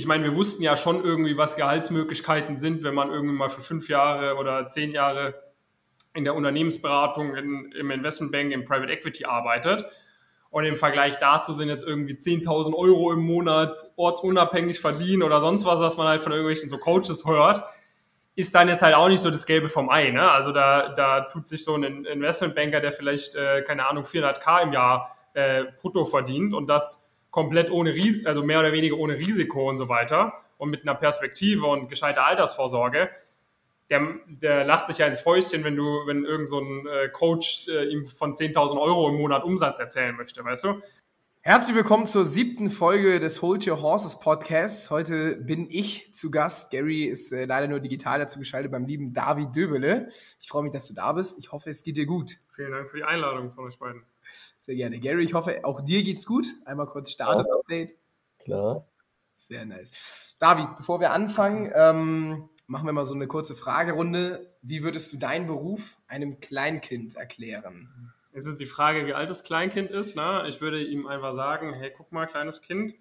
[0.00, 3.60] ich meine, wir wussten ja schon irgendwie, was Gehaltsmöglichkeiten sind, wenn man irgendwie mal für
[3.60, 5.34] fünf Jahre oder zehn Jahre
[6.14, 9.84] in der Unternehmensberatung, in, im Investmentbank, im Private Equity arbeitet.
[10.48, 15.66] Und im Vergleich dazu sind jetzt irgendwie 10.000 Euro im Monat ortsunabhängig verdienen oder sonst
[15.66, 17.62] was, was man halt von irgendwelchen so Coaches hört,
[18.36, 20.08] ist dann jetzt halt auch nicht so das Gelbe vom Ei.
[20.12, 20.30] Ne?
[20.30, 24.72] Also da, da tut sich so ein Investmentbanker, der vielleicht, äh, keine Ahnung, 400k im
[24.72, 29.68] Jahr äh, brutto verdient und das komplett ohne, Ris also mehr oder weniger ohne Risiko
[29.68, 33.10] und so weiter und mit einer Perspektive und gescheiter Altersvorsorge,
[33.88, 37.68] der, der lacht sich ja ins Fäustchen, wenn du, wenn irgend so ein äh, Coach
[37.68, 40.82] äh, ihm von 10.000 Euro im Monat Umsatz erzählen möchte, weißt du?
[41.42, 44.90] Herzlich willkommen zur siebten Folge des Hold Your Horses Podcasts.
[44.90, 46.70] Heute bin ich zu Gast.
[46.70, 50.10] Gary ist äh, leider nur digital dazu geschaltet beim lieben David Döbele.
[50.40, 51.38] Ich freue mich, dass du da bist.
[51.38, 52.32] Ich hoffe, es geht dir gut.
[52.54, 54.02] Vielen Dank für die Einladung von euch beiden.
[54.60, 55.00] Sehr gerne.
[55.00, 56.44] Gary, ich hoffe, auch dir geht's gut.
[56.66, 57.96] Einmal kurz Status-Update.
[58.38, 58.86] Klar.
[59.34, 60.36] Sehr nice.
[60.38, 64.54] David, bevor wir anfangen, ähm, machen wir mal so eine kurze Fragerunde.
[64.60, 68.12] Wie würdest du deinen Beruf einem Kleinkind erklären?
[68.32, 70.14] Es ist die Frage, wie alt das Kleinkind ist.
[70.14, 70.44] Ne?
[70.46, 72.94] Ich würde ihm einfach sagen, hey, guck mal, kleines Kind,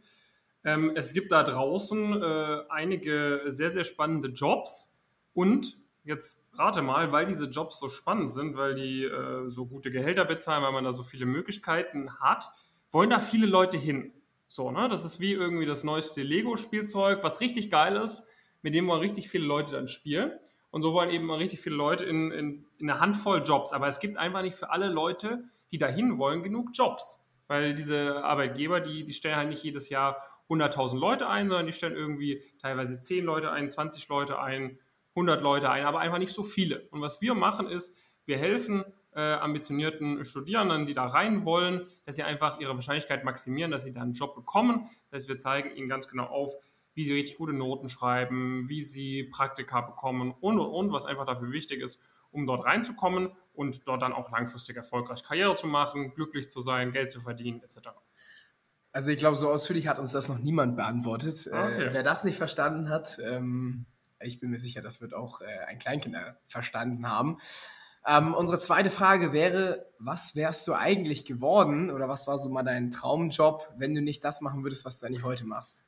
[0.63, 4.97] ähm, es gibt da draußen äh, einige sehr, sehr spannende Jobs
[5.33, 5.77] und
[6.09, 10.25] jetzt rate mal, weil diese Jobs so spannend sind, weil die äh, so gute Gehälter
[10.25, 12.49] bezahlen, weil man da so viele Möglichkeiten hat,
[12.91, 14.11] wollen da viele Leute hin.
[14.49, 14.89] So, ne?
[14.89, 18.27] Das ist wie irgendwie das neueste Lego-Spielzeug, was richtig geil ist
[18.61, 20.31] mit dem wollen richtig viele Leute dann spielen.
[20.71, 23.73] Und so wollen eben richtig viele Leute in, in, in eine Handvoll Jobs.
[23.73, 27.25] Aber es gibt einfach nicht für alle Leute, die dahin wollen, genug Jobs.
[27.47, 31.71] Weil diese Arbeitgeber, die, die stellen halt nicht jedes Jahr 100.000 Leute ein, sondern die
[31.71, 34.77] stellen irgendwie teilweise 10 Leute ein, 20 Leute ein,
[35.15, 36.87] 100 Leute ein, aber einfach nicht so viele.
[36.91, 42.15] Und was wir machen ist, wir helfen äh, ambitionierten Studierenden, die da rein wollen, dass
[42.15, 44.89] sie einfach ihre Wahrscheinlichkeit maximieren, dass sie da einen Job bekommen.
[45.09, 46.53] Das heißt, wir zeigen ihnen ganz genau auf,
[46.93, 51.25] wie sie richtig gute Noten schreiben, wie sie Praktika bekommen und, und, und, was einfach
[51.25, 56.13] dafür wichtig ist, um dort reinzukommen und dort dann auch langfristig erfolgreich Karriere zu machen,
[56.13, 57.89] glücklich zu sein, Geld zu verdienen, etc.
[58.91, 61.47] Also ich glaube, so ausführlich hat uns das noch niemand beantwortet.
[61.47, 61.85] Äh, okay.
[61.85, 63.85] Äh, wer das nicht verstanden hat, ähm,
[64.21, 67.37] ich bin mir sicher, das wird auch äh, ein Kleinkinder verstanden haben.
[68.07, 72.63] Ähm, unsere zweite Frage wäre, was wärst du eigentlich geworden oder was war so mal
[72.63, 75.85] dein Traumjob, wenn du nicht das machen würdest, was du eigentlich heute machst?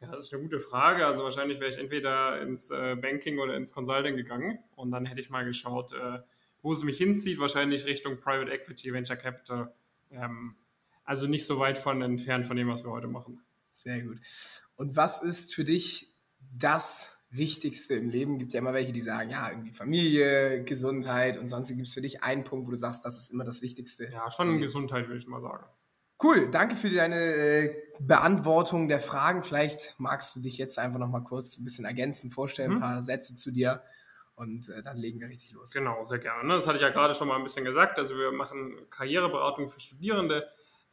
[0.00, 1.06] Ja, das ist eine gute Frage.
[1.06, 5.20] Also wahrscheinlich wäre ich entweder ins äh, Banking oder ins Consulting gegangen und dann hätte
[5.20, 6.20] ich mal geschaut, äh,
[6.62, 7.38] wo es mich hinzieht.
[7.38, 9.72] Wahrscheinlich Richtung Private Equity, Venture Capital.
[10.10, 10.56] Ähm,
[11.04, 13.44] also nicht so weit von entfernt von dem, was wir heute machen.
[13.70, 14.18] Sehr gut.
[14.76, 16.14] Und was ist für dich
[16.56, 18.38] das Wichtigste im Leben?
[18.38, 22.00] Gibt ja immer welche, die sagen, ja, irgendwie Familie, Gesundheit und sonst gibt es für
[22.00, 24.08] dich einen Punkt, wo du sagst, das ist immer das Wichtigste.
[24.10, 25.66] Ja, schon Gesundheit, würde ich mal sagen.
[26.22, 29.42] Cool, danke für deine äh, Beantwortung der Fragen.
[29.42, 32.76] Vielleicht magst du dich jetzt einfach noch mal kurz ein bisschen ergänzen, vorstellen, mhm.
[32.76, 33.82] ein paar Sätze zu dir
[34.36, 35.72] und äh, dann legen wir richtig los.
[35.72, 36.46] Genau, sehr gerne.
[36.46, 36.54] Ne?
[36.54, 37.98] Das hatte ich ja gerade schon mal ein bisschen gesagt.
[37.98, 40.48] Also wir machen Karriereberatung für Studierende.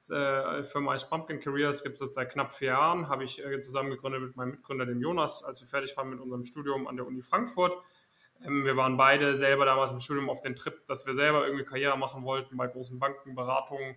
[0.10, 3.62] Äh, Firma heißt Pumpkin Careers, gibt es jetzt seit knapp vier Jahren, habe ich äh,
[3.62, 6.96] zusammen gegründet mit meinem Mitgründer, dem Jonas, als wir fertig waren mit unserem Studium an
[6.96, 7.74] der Uni Frankfurt.
[8.44, 11.66] Ähm, wir waren beide selber damals im Studium auf den Trip, dass wir selber irgendwie
[11.66, 13.96] Karriere machen wollten bei großen Banken, Beratungen,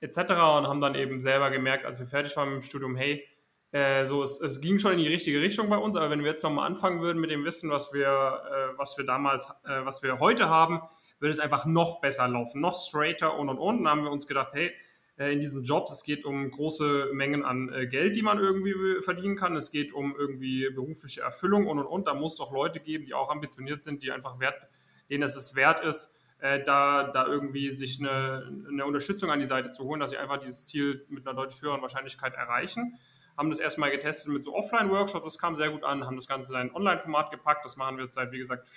[0.00, 0.18] etc.
[0.18, 3.26] und haben dann eben selber gemerkt, als wir fertig waren mit dem Studium, hey,
[3.72, 6.30] äh, so es, es, ging schon in die richtige Richtung bei uns, aber wenn wir
[6.30, 10.02] jetzt nochmal anfangen würden mit dem Wissen, was wir, äh, was wir damals, äh, was
[10.02, 10.82] wir heute haben,
[11.18, 13.84] würde es einfach noch besser laufen, noch straighter und und und.
[13.84, 14.72] Dann haben wir uns gedacht, hey, äh,
[15.18, 19.34] in diesen Jobs, es geht um große Mengen an äh, Geld, die man irgendwie verdienen
[19.34, 22.06] kann, es geht um irgendwie berufliche Erfüllung und und und.
[22.06, 24.68] Da muss es doch Leute geben, die auch ambitioniert sind, die einfach wert,
[25.08, 29.46] denen es es wert ist, äh, da, da irgendwie sich eine, eine Unterstützung an die
[29.46, 32.98] Seite zu holen, dass sie einfach dieses Ziel mit einer deutlich höheren Wahrscheinlichkeit erreichen.
[33.38, 36.52] Haben das erstmal getestet mit so Offline-Workshops, das kam sehr gut an, haben das Ganze
[36.52, 37.64] in ein Online-Format gepackt.
[37.64, 38.68] Das machen wir jetzt seit, wie gesagt,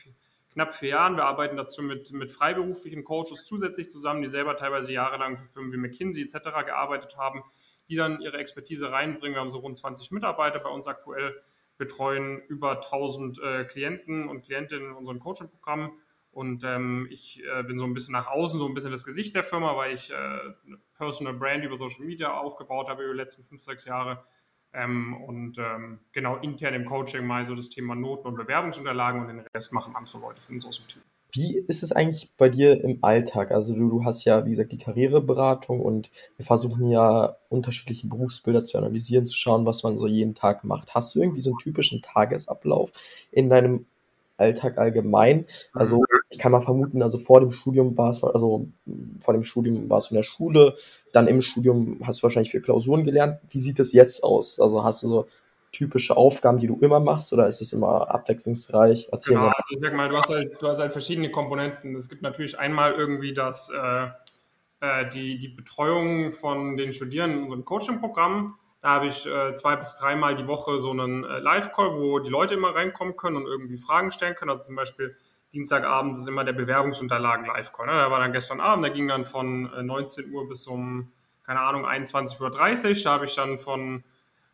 [0.54, 1.16] knapp vier Jahren.
[1.16, 5.72] Wir arbeiten dazu mit, mit freiberuflichen Coaches zusätzlich zusammen, die selber teilweise jahrelang für Firmen
[5.72, 6.66] wie McKinsey etc.
[6.66, 7.44] gearbeitet haben,
[7.88, 9.36] die dann ihre Expertise reinbringen.
[9.36, 11.42] Wir haben so rund 20 Mitarbeiter bei uns aktuell,
[11.78, 15.92] betreuen über 1000 äh, Klienten und Klientinnen in unseren Coaching-Programmen
[16.32, 19.34] und ähm, ich äh, bin so ein bisschen nach außen, so ein bisschen das Gesicht
[19.34, 23.20] der Firma, weil ich äh, eine Personal Brand über Social Media aufgebaut habe über die
[23.20, 24.24] letzten fünf, sechs Jahre.
[24.74, 29.28] Ähm, und ähm, genau intern im Coaching mal so das Thema Noten und Bewerbungsunterlagen und
[29.28, 31.02] den Rest machen andere Leute für uns aus dem Team.
[31.32, 33.52] Wie ist es eigentlich bei dir im Alltag?
[33.52, 38.64] Also du, du hast ja, wie gesagt, die Karriereberatung und wir versuchen ja unterschiedliche Berufsbilder
[38.64, 40.96] zu analysieren, zu schauen, was man so jeden Tag macht.
[40.96, 42.92] Hast du irgendwie so einen typischen Tagesablauf
[43.32, 43.86] in deinem
[44.40, 45.46] Alltag allgemein.
[45.74, 46.06] Also mhm.
[46.30, 48.68] ich kann mal vermuten, also vor dem Studium war es, also
[49.20, 50.74] vor dem Studium warst du in der Schule,
[51.12, 53.40] dann im Studium hast du wahrscheinlich für Klausuren gelernt.
[53.50, 54.60] Wie sieht es jetzt aus?
[54.60, 55.26] Also hast du so
[55.72, 59.10] typische Aufgaben, die du immer machst, oder ist es immer abwechslungsreich?
[59.12, 61.96] Erzähl genau, also ich sag mal, du hast, halt, du hast halt verschiedene Komponenten.
[61.96, 64.08] Es gibt natürlich einmal irgendwie das, äh,
[64.82, 68.56] äh, die, die Betreuung von den Studierenden in unserem Coaching-Programm.
[68.82, 72.30] Da habe ich äh, zwei bis dreimal die Woche so einen äh, Live-Call, wo die
[72.30, 74.52] Leute immer reinkommen können und irgendwie Fragen stellen können.
[74.52, 75.16] Also zum Beispiel
[75.52, 77.88] Dienstagabend ist immer der Bewerbungsunterlagen Live-Call.
[77.88, 77.94] Ne?
[77.94, 81.12] Da war dann gestern Abend, da ging dann von 19 äh, Uhr bis um,
[81.44, 83.04] keine Ahnung, 21.30 Uhr.
[83.04, 84.04] Da habe ich dann von,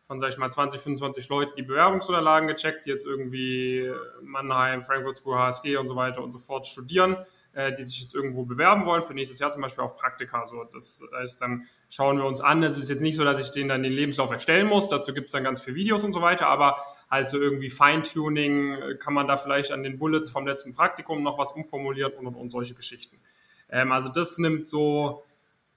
[0.08, 3.92] von, sag ich mal, 20, 25 Leuten die Bewerbungsunterlagen gecheckt, die jetzt irgendwie
[4.22, 7.16] Mannheim, Frankfurt School, HSG und so weiter und so fort studieren
[7.56, 10.44] äh, die sich jetzt irgendwo bewerben wollen, für nächstes Jahr zum Beispiel auf Praktika.
[10.44, 12.62] So, das heißt, dann schauen wir uns an.
[12.62, 14.88] Es ist jetzt nicht so, dass ich denen dann den Lebenslauf erstellen muss.
[14.88, 16.78] Dazu gibt es dann ganz viele Videos und so weiter, aber
[17.10, 21.22] halt so irgendwie Feintuning äh, kann man da vielleicht an den Bullets vom letzten Praktikum
[21.22, 23.18] noch was umformulieren und, und, und solche Geschichten.
[23.70, 25.24] Ähm, also das nimmt so,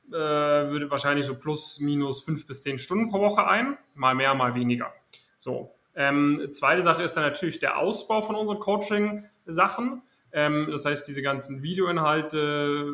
[0.09, 4.33] äh, würde wahrscheinlich so plus minus fünf bis zehn Stunden pro Woche ein, mal mehr,
[4.33, 4.93] mal weniger.
[5.37, 5.73] So.
[5.95, 10.01] Ähm, zweite Sache ist dann natürlich der Ausbau von unseren Coaching-Sachen.
[10.31, 12.87] Ähm, das heißt, diese ganzen Videoinhalte,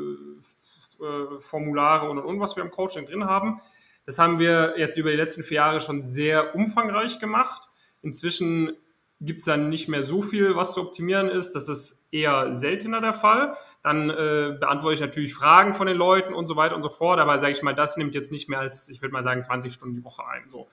[1.05, 3.61] äh, Formulare und, und, und, was wir im Coaching drin haben,
[4.05, 7.69] das haben wir jetzt über die letzten vier Jahre schon sehr umfangreich gemacht.
[8.01, 8.73] Inzwischen
[9.21, 11.53] gibt es dann nicht mehr so viel, was zu optimieren ist.
[11.53, 13.55] Das ist eher seltener der Fall.
[13.81, 17.19] Dann äh, beantworte ich natürlich Fragen von den Leuten und so weiter und so fort.
[17.19, 19.73] Aber sage ich mal, das nimmt jetzt nicht mehr als, ich würde mal sagen, 20
[19.73, 20.49] Stunden die Woche ein.
[20.49, 20.67] So.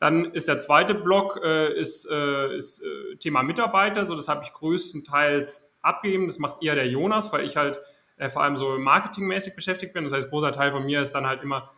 [0.00, 4.04] Dann ist der zweite Block äh, ist, äh, ist äh, Thema Mitarbeiter.
[4.04, 6.26] So, das habe ich größtenteils abgegeben.
[6.26, 7.80] Das macht eher der Jonas, weil ich halt
[8.16, 10.04] äh, vor allem so marketingmäßig beschäftigt bin.
[10.04, 11.70] Das heißt, großer Teil von mir ist dann halt immer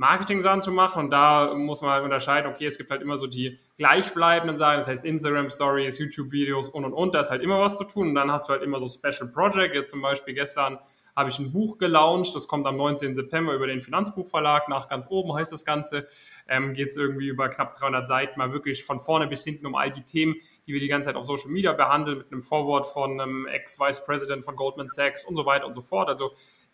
[0.00, 3.26] Marketing-Sachen zu machen und da muss man halt unterscheiden, okay, es gibt halt immer so
[3.26, 7.76] die gleichbleibenden Sachen, das heißt Instagram-Stories, YouTube-Videos und und und, da ist halt immer was
[7.76, 10.78] zu tun und dann hast du halt immer so Special Project, jetzt zum Beispiel gestern
[11.16, 12.34] habe ich ein Buch gelauncht.
[12.34, 13.14] Das kommt am 19.
[13.14, 14.68] September über den Finanzbuchverlag.
[14.68, 16.06] Nach ganz oben heißt das Ganze.
[16.48, 19.74] Ähm, Geht es irgendwie über knapp 300 Seiten mal wirklich von vorne bis hinten um
[19.74, 20.36] all die Themen,
[20.66, 24.04] die wir die ganze Zeit auf Social Media behandeln, mit einem Vorwort von einem Ex-Vice
[24.04, 26.08] President von Goldman Sachs und so weiter und so fort.
[26.08, 26.32] Also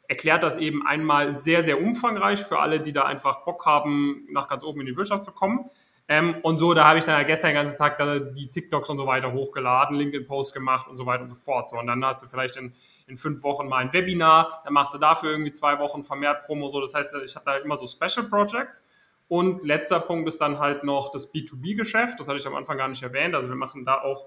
[0.08, 4.48] erklärt das eben einmal sehr, sehr umfangreich für alle, die da einfach Bock haben, nach
[4.48, 5.68] ganz oben in die Wirtschaft zu kommen.
[6.08, 7.98] Ähm, und so, da habe ich dann gestern den ganzen Tag
[8.34, 11.68] die TikToks und so weiter hochgeladen, LinkedIn-Posts gemacht und so weiter und so fort.
[11.68, 12.74] So, und dann hast du vielleicht in,
[13.08, 16.68] in fünf Wochen mal ein Webinar, dann machst du dafür irgendwie zwei Wochen vermehrt Promo.
[16.68, 18.86] So, das heißt, ich habe da immer so Special Projects.
[19.28, 22.20] Und letzter Punkt ist dann halt noch das B2B-Geschäft.
[22.20, 23.34] Das hatte ich am Anfang gar nicht erwähnt.
[23.34, 24.26] Also wir machen da auch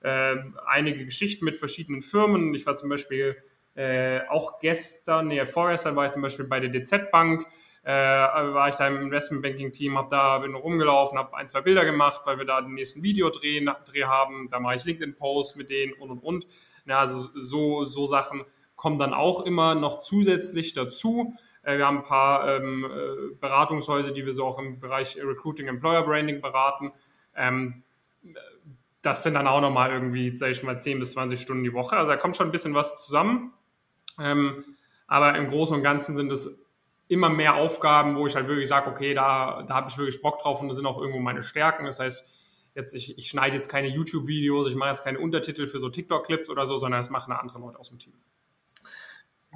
[0.00, 0.34] äh,
[0.66, 2.54] einige Geschichten mit verschiedenen Firmen.
[2.54, 3.42] Ich war zum Beispiel
[3.74, 7.46] äh, auch gestern, nee, vorgestern war ich zum Beispiel bei der DZ Bank
[7.84, 12.22] äh, war ich da im Investmentbanking-Team, habe da bin rumgelaufen, habe ein, zwei Bilder gemacht,
[12.24, 14.48] weil wir da den nächsten Videodreh Dreh haben.
[14.50, 16.46] Da mache ich LinkedIn-Posts mit denen und und und.
[16.86, 18.44] Ja, also so, so Sachen
[18.76, 21.36] kommen dann auch immer noch zusätzlich dazu.
[21.62, 25.66] Äh, wir haben ein paar ähm, äh, Beratungshäuser, die wir so auch im Bereich Recruiting,
[25.66, 26.92] Employer Branding beraten.
[27.36, 27.82] Ähm,
[29.02, 31.96] das sind dann auch nochmal irgendwie, sage ich mal, 10 bis 20 Stunden die Woche.
[31.96, 33.52] Also da kommt schon ein bisschen was zusammen.
[34.18, 34.64] Ähm,
[35.06, 36.63] aber im Großen und Ganzen sind es
[37.08, 40.40] immer mehr Aufgaben, wo ich halt wirklich sage, okay, da, da habe ich wirklich Bock
[40.40, 41.84] drauf und das sind auch irgendwo meine Stärken.
[41.84, 42.24] Das heißt,
[42.74, 46.48] jetzt, ich, ich schneide jetzt keine YouTube-Videos, ich mache jetzt keine Untertitel für so TikTok-Clips
[46.48, 48.14] oder so, sondern das machen andere Leute aus dem Team.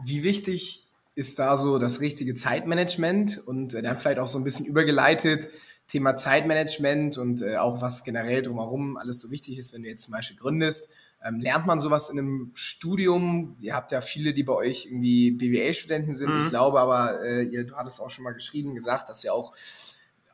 [0.05, 4.45] Wie wichtig ist da so das richtige Zeitmanagement und äh, dann vielleicht auch so ein
[4.45, 5.49] bisschen übergeleitet
[5.88, 10.05] Thema Zeitmanagement und äh, auch was generell drumherum alles so wichtig ist, wenn du jetzt
[10.05, 10.93] zum Beispiel gründest.
[11.25, 13.57] Ähm, lernt man sowas in einem Studium?
[13.61, 16.33] Ihr habt ja viele, die bei euch irgendwie BWL-Studenten sind.
[16.33, 16.45] Mhm.
[16.45, 19.55] Ich glaube aber, äh, ihr, du hattest auch schon mal geschrieben, gesagt, dass ihr auch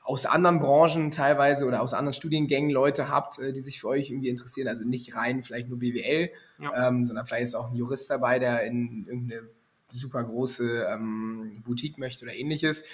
[0.02, 4.10] aus anderen Branchen teilweise oder aus anderen Studiengängen Leute habt, äh, die sich für euch
[4.10, 4.68] irgendwie interessieren.
[4.68, 6.88] Also nicht rein vielleicht nur BWL, ja.
[6.88, 9.48] ähm, sondern vielleicht ist auch ein Jurist dabei, der in irgendeine
[9.90, 12.84] super große ähm, Boutique möchte oder ähnliches.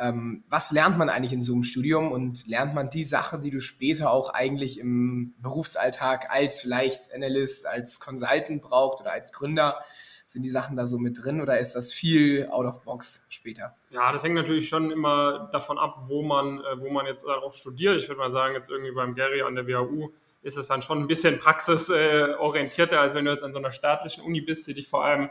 [0.00, 3.50] Ähm, was lernt man eigentlich in so einem Studium und lernt man die Sache, die
[3.50, 9.84] du später auch eigentlich im Berufsalltag als vielleicht Analyst, als Consultant braucht oder als Gründer?
[10.26, 13.76] Sind die Sachen da so mit drin oder ist das viel out of box später?
[13.90, 17.52] Ja, das hängt natürlich schon immer davon ab, wo man, äh, wo man jetzt auch
[17.52, 18.00] studiert.
[18.00, 20.10] Ich würde mal sagen, jetzt irgendwie beim Gary an der WHU
[20.42, 24.24] ist es dann schon ein bisschen praxisorientierter, als wenn du jetzt an so einer staatlichen
[24.24, 25.28] Uni bist, die dich vor allem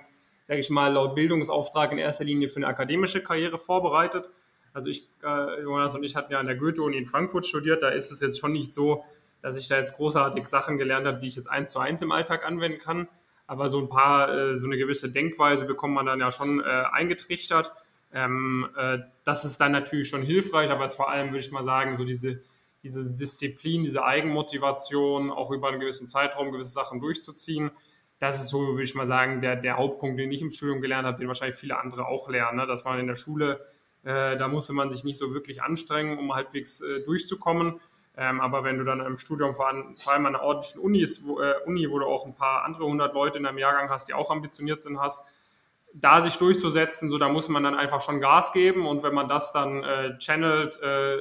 [0.49, 4.31] sage ich mal, laut Bildungsauftrag in erster Linie für eine akademische Karriere vorbereitet.
[4.73, 7.89] Also ich, äh, Jonas und ich hatten ja an der Goethe-Uni in Frankfurt studiert, da
[7.89, 9.03] ist es jetzt schon nicht so,
[9.41, 12.11] dass ich da jetzt großartig Sachen gelernt habe, die ich jetzt eins zu eins im
[12.11, 13.07] Alltag anwenden kann.
[13.47, 16.63] Aber so ein paar, äh, so eine gewisse Denkweise bekommt man dann ja schon äh,
[16.63, 17.71] eingetrichtert.
[18.13, 21.63] Ähm, äh, das ist dann natürlich schon hilfreich, aber ist vor allem, würde ich mal
[21.63, 22.41] sagen, so diese,
[22.83, 27.71] diese Disziplin, diese Eigenmotivation, auch über einen gewissen Zeitraum gewisse Sachen durchzuziehen
[28.19, 31.07] das ist so, würde ich mal sagen, der, der Hauptpunkt, den ich im Studium gelernt
[31.07, 32.57] habe, den wahrscheinlich viele andere auch lernen.
[32.57, 32.67] Ne?
[32.67, 33.65] Dass man in der Schule,
[34.03, 37.79] äh, da musste man sich nicht so wirklich anstrengen, um halbwegs äh, durchzukommen.
[38.17, 41.55] Ähm, aber wenn du dann im Studium vor, allem, an einer ordentlichen Unis, wo, äh,
[41.65, 44.29] Uni, wo du auch ein paar andere hundert Leute in deinem Jahrgang hast, die auch
[44.29, 45.27] ambitioniert sind, hast,
[45.93, 49.27] da sich durchzusetzen, so da muss man dann einfach schon Gas geben und wenn man
[49.27, 51.19] das dann äh, channelt äh,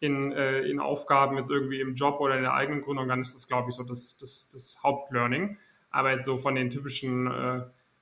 [0.00, 3.34] in, äh, in Aufgaben jetzt irgendwie im Job oder in der eigenen Gründung, dann ist
[3.34, 5.58] das, glaube ich, so das, das, das Hauptlearning.
[5.90, 7.26] Aber jetzt so von den typischen,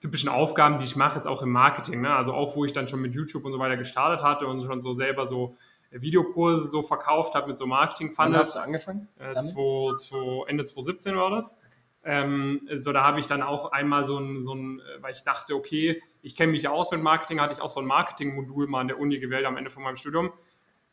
[0.00, 2.14] typischen Aufgaben, die ich mache, jetzt auch im Marketing, ne?
[2.14, 4.80] also auch wo ich dann schon mit YouTube und so weiter gestartet hatte und schon
[4.80, 5.56] so selber so
[5.90, 8.32] Videokurse so verkauft habe mit so Marketing-Funnels.
[8.32, 9.08] Wann hast du angefangen?
[9.18, 11.60] Äh, zwei, zwei, Ende 2017 war das.
[12.04, 15.24] Ähm, so, da habe ich dann auch einmal so ein, so ein, äh, weil ich
[15.24, 18.68] dachte, okay, ich kenne mich ja aus mit Marketing, hatte ich auch so ein Marketing-Modul
[18.68, 20.32] mal an der Uni gewählt am Ende von meinem Studium.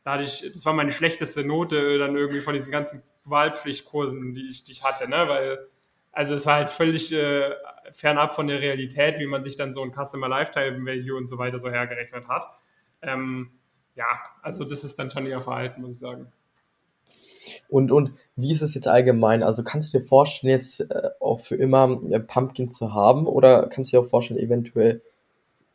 [0.04, 4.50] Da hatte ich, das war meine schlechteste Note dann irgendwie von diesen ganzen Wahlpflichtkursen, die
[4.50, 5.28] ich, die ich hatte, ne?
[5.28, 5.68] Weil,
[6.14, 7.52] also es war halt völlig äh,
[7.92, 11.38] fernab von der Realität, wie man sich dann so ein Customer Lifetime Value und so
[11.38, 12.46] weiter so hergerechnet hat.
[13.02, 13.52] Ähm,
[13.96, 14.06] ja,
[14.42, 16.32] also das ist dann schon eher Verhalten, muss ich sagen.
[17.68, 19.44] Und, und wie ist es jetzt allgemein?
[19.44, 23.68] Also kannst du dir vorstellen, jetzt äh, auch für immer äh, Pumpkin zu haben oder
[23.68, 25.02] kannst du dir auch vorstellen, eventuell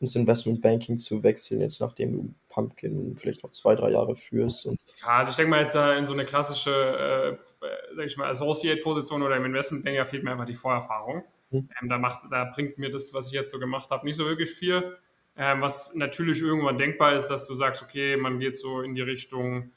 [0.01, 4.67] ins Investment Banking zu wechseln, jetzt nachdem du Pumpkin vielleicht noch zwei, drei Jahre führst?
[4.67, 8.31] Ja, also ich denke mal jetzt äh, in so eine klassische, äh, sag ich mal,
[8.31, 11.25] Associate-Position oder im Investment Banking, da fehlt mir einfach die Vorerfahrung.
[11.51, 11.69] Hm.
[11.81, 14.27] Ähm, da, macht, da bringt mir das, was ich jetzt so gemacht habe, nicht so
[14.27, 14.97] wirklich viel.
[15.37, 19.03] Ähm, was natürlich irgendwann denkbar ist, dass du sagst, okay, man geht so in die
[19.03, 19.73] Richtung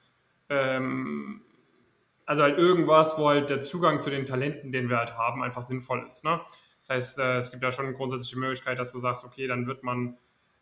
[0.49, 1.41] ähm,
[2.25, 5.63] also halt irgendwas, wo halt der Zugang zu den Talenten, den wir halt haben, einfach
[5.63, 6.23] sinnvoll ist.
[6.23, 6.39] Ne?
[6.79, 9.67] Das heißt, äh, es gibt ja schon eine grundsätzliche Möglichkeit, dass du sagst, okay, dann
[9.67, 10.17] wird man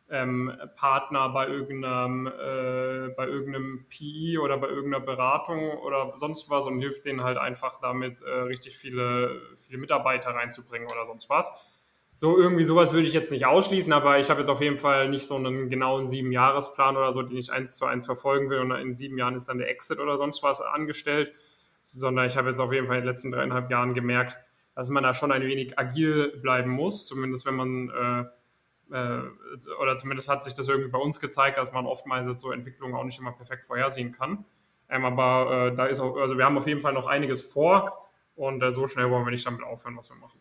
[0.09, 6.65] ähm, Partner bei irgendeinem, äh, bei irgendeinem PI oder bei irgendeiner Beratung oder sonst was
[6.65, 11.53] und hilft denen halt einfach damit, äh, richtig viele, viele Mitarbeiter reinzubringen oder sonst was.
[12.17, 15.07] So irgendwie sowas würde ich jetzt nicht ausschließen, aber ich habe jetzt auf jeden Fall
[15.07, 18.59] nicht so einen genauen sieben Jahresplan oder so, den ich eins zu eins verfolgen will
[18.59, 21.31] und in sieben Jahren ist dann der Exit oder sonst was angestellt
[21.93, 24.37] sondern ich habe jetzt auf jeden Fall in den letzten dreieinhalb Jahren gemerkt,
[24.75, 28.25] dass man da schon ein wenig agil bleiben muss, zumindest wenn man, äh,
[28.89, 32.95] oder zumindest hat sich das irgendwie bei uns gezeigt, dass man oftmals jetzt so Entwicklungen
[32.95, 34.45] auch nicht immer perfekt vorhersehen kann.
[34.89, 38.09] Ähm, aber äh, da ist auch, also wir haben auf jeden Fall noch einiges vor
[38.35, 40.39] und äh, so schnell wollen wir nicht damit aufhören, was wir machen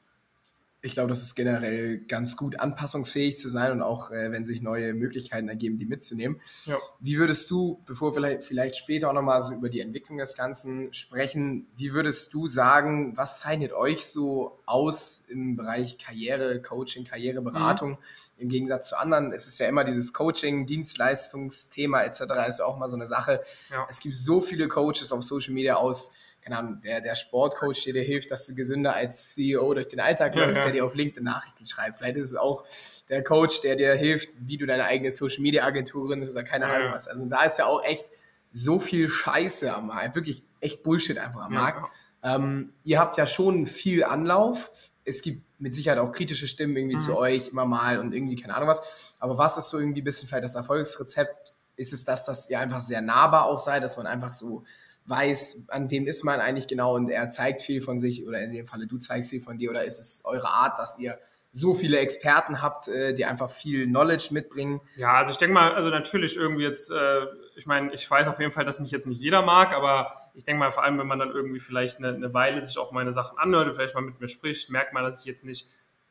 [0.81, 4.63] ich glaube, das ist generell ganz gut, anpassungsfähig zu sein und auch, äh, wenn sich
[4.63, 6.41] neue Möglichkeiten ergeben, die mitzunehmen.
[6.67, 6.77] Ja.
[7.01, 10.37] Wie würdest du, bevor wir vielleicht, vielleicht später auch nochmal so über die Entwicklung des
[10.37, 17.05] Ganzen sprechen, wie würdest du sagen, was zeichnet euch so aus im Bereich Karriere, Coaching,
[17.05, 17.93] Karriereberatung?
[17.93, 17.99] Mhm.
[18.39, 22.23] Im Gegensatz zu anderen, es ist ja immer dieses Coaching, Dienstleistungsthema etc.
[22.49, 23.43] ist ja auch mal so eine Sache.
[23.71, 23.87] Ja.
[23.91, 26.15] Es gibt so viele Coaches auf Social Media aus
[26.49, 30.01] keine Ahnung, der, der Sportcoach, der dir hilft, dass du gesünder als CEO durch den
[30.01, 31.99] Alltag läufst, ja, der dir auf LinkedIn Nachrichten schreibt.
[31.99, 32.65] Vielleicht ist es auch
[33.11, 36.67] der Coach, der dir hilft, wie du deine eigene Social Media Agentur gründest oder keine
[36.67, 37.07] Ahnung was.
[37.07, 38.07] Also da ist ja auch echt
[38.51, 41.93] so viel Scheiße am Markt, wirklich echt Bullshit einfach am Markt.
[42.23, 44.71] Ähm, ihr habt ja schon viel Anlauf.
[45.05, 47.01] Es gibt mit Sicherheit auch kritische Stimmen irgendwie mhm.
[47.01, 48.83] zu euch immer mal und irgendwie keine Ahnung was.
[49.19, 51.55] Aber was ist so irgendwie ein bisschen vielleicht das Erfolgsrezept?
[51.77, 54.65] Ist es das, dass ihr einfach sehr nahbar auch seid, dass man einfach so
[55.07, 58.53] weiß, an wem ist man eigentlich genau und er zeigt viel von sich oder in
[58.53, 61.19] dem Falle du zeigst viel von dir oder ist es eure Art, dass ihr
[61.51, 64.81] so viele Experten habt, äh, die einfach viel Knowledge mitbringen?
[64.97, 67.21] Ja, also ich denke mal, also natürlich irgendwie jetzt, äh,
[67.57, 70.45] ich meine, ich weiß auf jeden Fall, dass mich jetzt nicht jeder mag, aber ich
[70.45, 73.11] denke mal, vor allem, wenn man dann irgendwie vielleicht eine, eine Weile sich auch meine
[73.11, 75.67] Sachen anhört und vielleicht mal mit mir spricht, merkt man, dass ich jetzt nicht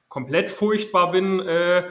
[0.09, 1.83] komplett furchtbar bin, äh,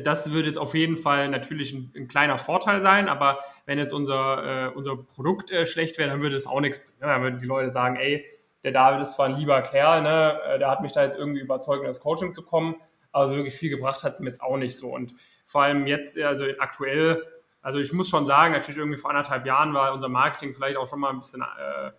[0.00, 3.92] das wird jetzt auf jeden Fall natürlich ein, ein kleiner Vorteil sein, aber wenn jetzt
[3.92, 6.96] unser, äh, unser Produkt äh, schlecht wäre, dann würde es auch nichts bringen.
[7.00, 7.06] Ne?
[7.08, 8.24] Dann würden die Leute sagen, ey,
[8.64, 10.40] der David ist zwar ein lieber Kerl, ne?
[10.46, 12.76] Äh, der hat mich da jetzt irgendwie überzeugt, in das Coaching zu kommen,
[13.10, 14.94] aber so wirklich viel gebracht hat es mir jetzt auch nicht so.
[14.94, 17.22] Und vor allem jetzt, also aktuell,
[17.62, 20.88] also ich muss schon sagen, natürlich irgendwie vor anderthalb Jahren war unser Marketing vielleicht auch
[20.88, 21.92] schon mal ein bisschen äh,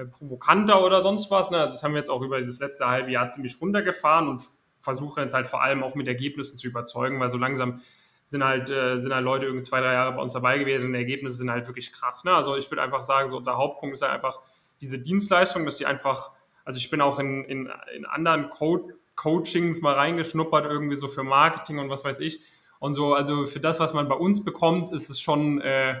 [0.00, 1.50] äh, provokanter oder sonst was.
[1.50, 1.58] Ne?
[1.58, 4.42] Also das haben wir jetzt auch über das letzte halbe Jahr ziemlich runtergefahren und
[4.80, 7.82] versuche jetzt halt vor allem auch mit Ergebnissen zu überzeugen, weil so langsam
[8.24, 10.92] sind halt, äh, sind halt Leute irgendwie zwei, drei Jahre bei uns dabei gewesen und
[10.94, 12.24] die Ergebnisse sind halt wirklich krass.
[12.24, 12.34] Ne?
[12.34, 14.40] Also ich würde einfach sagen, so unser Hauptpunkt ist halt einfach
[14.80, 16.30] diese Dienstleistung, dass die einfach,
[16.64, 21.22] also ich bin auch in, in, in anderen Co Coachings mal reingeschnuppert, irgendwie so für
[21.22, 22.40] Marketing und was weiß ich.
[22.82, 26.00] Und so, also für das, was man bei uns bekommt, ist es schon, äh,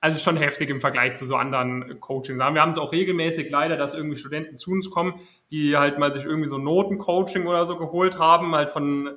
[0.00, 2.36] also schon heftig im Vergleich zu so anderen Coachings.
[2.36, 5.20] Wir haben es auch regelmäßig leider, dass irgendwie Studenten zu uns kommen,
[5.52, 9.16] die halt mal sich irgendwie so Notencoaching oder so geholt haben, halt von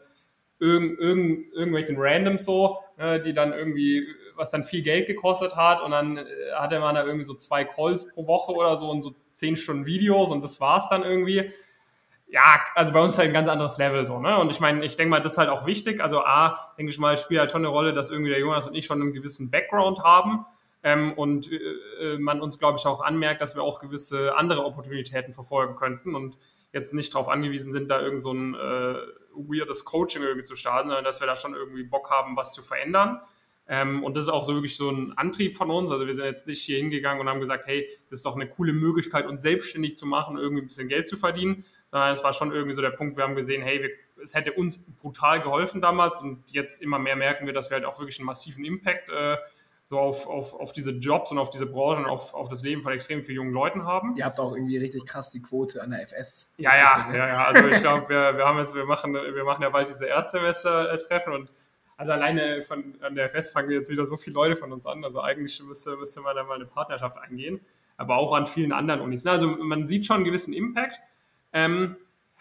[0.59, 5.81] irgend, irgend, irgendwelchen Randoms so, äh, die dann irgendwie, was dann viel Geld gekostet hat
[5.81, 6.25] und dann äh,
[6.59, 9.87] hatte man da irgendwie so zwei Calls pro Woche oder so und so zehn Stunden
[9.87, 11.51] Videos und das war's dann irgendwie.
[12.31, 14.37] Ja, also bei uns halt ein ganz anderes Level so, ne?
[14.37, 15.99] Und ich meine, ich denke mal, das ist halt auch wichtig.
[15.99, 18.75] Also A, denke ich mal, spielt halt schon eine Rolle, dass irgendwie der Jonas und
[18.75, 20.45] ich schon einen gewissen Background haben
[20.81, 25.33] Ähm, und äh, man uns, glaube ich, auch anmerkt, dass wir auch gewisse andere Opportunitäten
[25.33, 26.37] verfolgen könnten und
[26.71, 28.95] jetzt nicht darauf angewiesen sind, da irgend so ein äh,
[29.33, 32.61] weirdes Coaching irgendwie zu starten, sondern dass wir da schon irgendwie Bock haben, was zu
[32.61, 33.19] verändern.
[33.67, 35.91] Ähm, und das ist auch so wirklich so ein Antrieb von uns.
[35.91, 38.47] Also wir sind jetzt nicht hier hingegangen und haben gesagt, hey, das ist doch eine
[38.47, 42.33] coole Möglichkeit, uns selbstständig zu machen, irgendwie ein bisschen Geld zu verdienen, sondern es war
[42.33, 43.89] schon irgendwie so der Punkt, wir haben gesehen, hey, wir,
[44.23, 47.85] es hätte uns brutal geholfen damals und jetzt immer mehr merken wir, dass wir halt
[47.85, 49.37] auch wirklich einen massiven Impact äh,
[49.89, 52.83] so auf, auf, auf diese Jobs und auf diese Branchen und auf, auf das Leben
[52.83, 54.15] von extrem vielen jungen Leuten haben.
[54.15, 56.53] Ihr habt auch irgendwie richtig krass die Quote an der FS.
[56.59, 57.45] Ja, ja, ja, ja.
[57.45, 61.33] Also ich glaube, wir, wir haben jetzt, wir machen, wir machen ja bald diese Erstsemester-Treffen
[61.33, 61.51] und
[61.97, 65.03] also alleine von, an der FS fangen jetzt wieder so viele Leute von uns an.
[65.03, 67.59] Also eigentlich müsste, müsste man da mal eine Partnerschaft eingehen.
[67.97, 69.25] Aber auch an vielen anderen Unis.
[69.25, 71.01] Also man sieht schon einen gewissen Impact.
[71.53, 71.97] Ähm,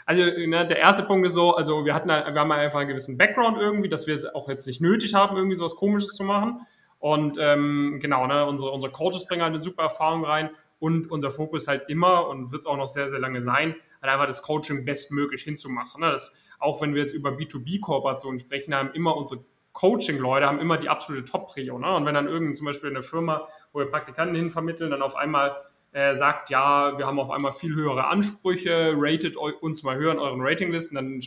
[0.07, 3.19] also ne, der erste Punkt ist so, also wir hatten, wir haben einfach einen gewissen
[3.19, 6.25] Background irgendwie, dass wir es auch jetzt nicht nötig haben, irgendwie so was Komisches zu
[6.25, 6.67] machen.
[6.99, 11.31] Und ähm, genau, ne, unsere, unsere Coaches bringen halt eine super Erfahrung rein und unser
[11.31, 14.43] Fokus halt immer und wird es auch noch sehr, sehr lange sein, halt einfach das
[14.43, 16.00] Coaching bestmöglich hinzumachen.
[16.00, 16.11] Ne?
[16.11, 20.88] Das, auch wenn wir jetzt über B2B-Kooperationen sprechen, haben immer unsere Coaching-Leute haben immer die
[20.88, 21.79] absolute Top-Prio.
[21.79, 21.95] Ne?
[21.95, 25.57] Und wenn dann irgend zum Beispiel eine Firma, wo wir Praktikanten hinvermitteln, dann auf einmal
[25.92, 30.18] äh, sagt, ja, wir haben auf einmal viel höhere Ansprüche, ratet uns mal höher in
[30.18, 31.21] euren Ratinglisten, dann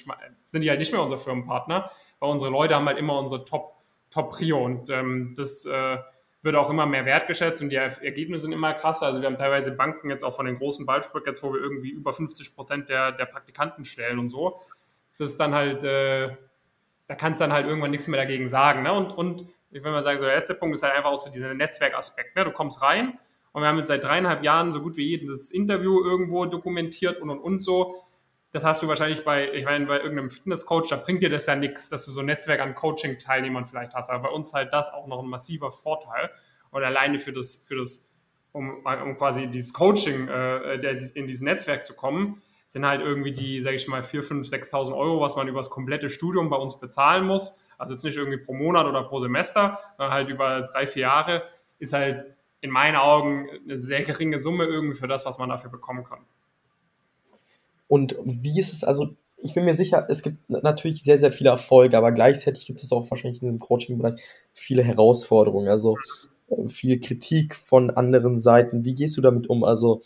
[0.45, 3.81] sind die halt nicht mehr unser Firmenpartner, weil unsere Leute haben halt immer unsere Top-
[4.11, 4.63] Top-Prio.
[4.63, 5.97] Und ähm, das äh,
[6.43, 9.07] wird auch immer mehr wertgeschätzt und die Ergebnisse sind immer krasser.
[9.07, 10.85] Also wir haben teilweise Banken jetzt auch von den großen
[11.25, 14.61] jetzt, wo wir irgendwie über 50 Prozent der, der Praktikanten stellen und so.
[15.17, 16.35] Das ist dann halt, äh,
[17.07, 18.83] da kannst du dann halt irgendwann nichts mehr dagegen sagen.
[18.83, 18.93] Ne?
[18.93, 21.31] Und, und ich will mal sagen, so der letzte Punkt ist halt einfach auch so
[21.31, 22.35] dieser Netzwerkaspekt.
[22.35, 22.43] Ne?
[22.43, 23.17] Du kommst rein
[23.53, 27.29] und wir haben jetzt seit dreieinhalb Jahren so gut wie jedes Interview irgendwo dokumentiert und
[27.29, 27.95] und und so
[28.51, 31.55] das hast du wahrscheinlich bei, ich meine, bei irgendeinem Fitnesscoach, da bringt dir das ja
[31.55, 34.09] nichts, dass du so ein Netzwerk an Coaching-Teilnehmern vielleicht hast.
[34.09, 36.29] Aber bei uns halt das auch noch ein massiver Vorteil.
[36.69, 38.09] Und alleine für das, für das,
[38.51, 40.73] um, um quasi dieses Coaching äh,
[41.13, 44.97] in dieses Netzwerk zu kommen, sind halt irgendwie die, sage ich mal, 4, 5, 6.000
[44.97, 47.59] Euro, was man über das komplette Studium bei uns bezahlen muss.
[47.77, 51.43] Also jetzt nicht irgendwie pro Monat oder pro Semester, sondern halt über drei, vier Jahre,
[51.79, 55.71] ist halt in meinen Augen eine sehr geringe Summe irgendwie für das, was man dafür
[55.71, 56.19] bekommen kann.
[57.87, 61.49] Und wie ist es, also ich bin mir sicher, es gibt natürlich sehr, sehr viele
[61.49, 64.21] Erfolge, aber gleichzeitig gibt es auch wahrscheinlich in dem Coaching-Bereich
[64.53, 65.97] viele Herausforderungen, also
[66.49, 68.85] äh, viel Kritik von anderen Seiten.
[68.85, 69.63] Wie gehst du damit um?
[69.63, 70.03] Also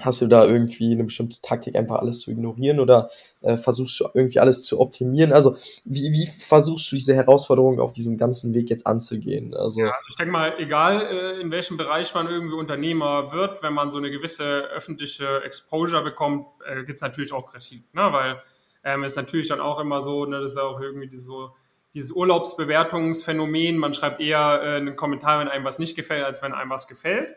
[0.00, 3.10] Hast du da irgendwie eine bestimmte Taktik, einfach alles zu ignorieren oder
[3.42, 5.32] äh, versuchst du irgendwie alles zu optimieren?
[5.32, 5.54] Also
[5.84, 9.54] wie, wie versuchst du diese Herausforderung auf diesem ganzen Weg jetzt anzugehen?
[9.54, 13.62] Also, ja, also ich denke mal, egal äh, in welchem Bereich man irgendwie Unternehmer wird,
[13.62, 18.08] wenn man so eine gewisse öffentliche Exposure bekommt, äh, gibt es natürlich auch Kritik, ne?
[18.10, 18.42] weil
[18.84, 21.50] ähm, ist natürlich dann auch immer so, ne, das ist auch irgendwie diese, so,
[21.94, 26.52] dieses Urlaubsbewertungsphänomen, man schreibt eher äh, einen Kommentar, wenn einem was nicht gefällt, als wenn
[26.52, 27.34] einem was gefällt.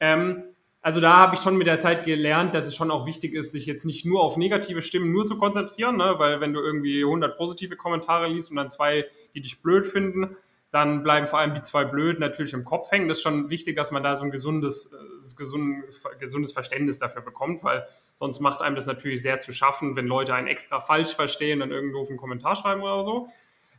[0.00, 0.42] Ähm,
[0.82, 3.52] also da habe ich schon mit der Zeit gelernt, dass es schon auch wichtig ist,
[3.52, 6.14] sich jetzt nicht nur auf negative Stimmen nur zu konzentrieren, ne?
[6.16, 10.36] weil wenn du irgendwie 100 positive Kommentare liest und dann zwei, die dich blöd finden,
[10.70, 13.08] dann bleiben vor allem die zwei blöd natürlich im Kopf hängen.
[13.08, 15.84] Das ist schon wichtig, dass man da so ein gesundes, äh, gesund,
[16.18, 20.34] gesundes Verständnis dafür bekommt, weil sonst macht einem das natürlich sehr zu schaffen, wenn Leute
[20.34, 23.28] einen extra falsch verstehen und irgendwo einen Kommentar schreiben oder so.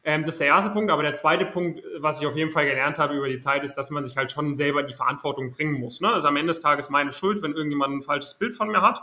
[0.04, 0.92] Ähm, das ist der erste Punkt.
[0.92, 3.76] Aber der zweite Punkt, was ich auf jeden Fall gelernt habe über die Zeit, ist,
[3.76, 6.02] dass man sich halt schon selber in die Verantwortung bringen muss.
[6.02, 6.12] Ne?
[6.12, 9.02] Also am Ende des Tages meine Schuld, wenn irgendjemand ein falsches Bild von mir hat,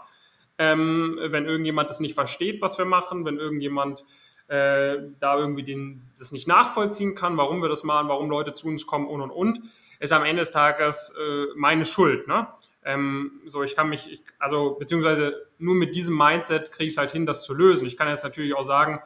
[0.58, 4.04] ähm, wenn irgendjemand das nicht versteht, was wir machen, wenn irgendjemand
[4.48, 8.66] äh, da irgendwie den, das nicht nachvollziehen kann, warum wir das machen, warum Leute zu
[8.66, 9.60] uns kommen und und und,
[10.00, 12.26] ist am Ende des Tages äh, meine Schuld.
[12.26, 12.48] Ne?
[12.84, 16.98] Ähm, so, ich kann mich, ich, also beziehungsweise nur mit diesem Mindset kriege ich es
[16.98, 17.86] halt hin, das zu lösen.
[17.86, 19.00] Ich kann jetzt natürlich auch sagen,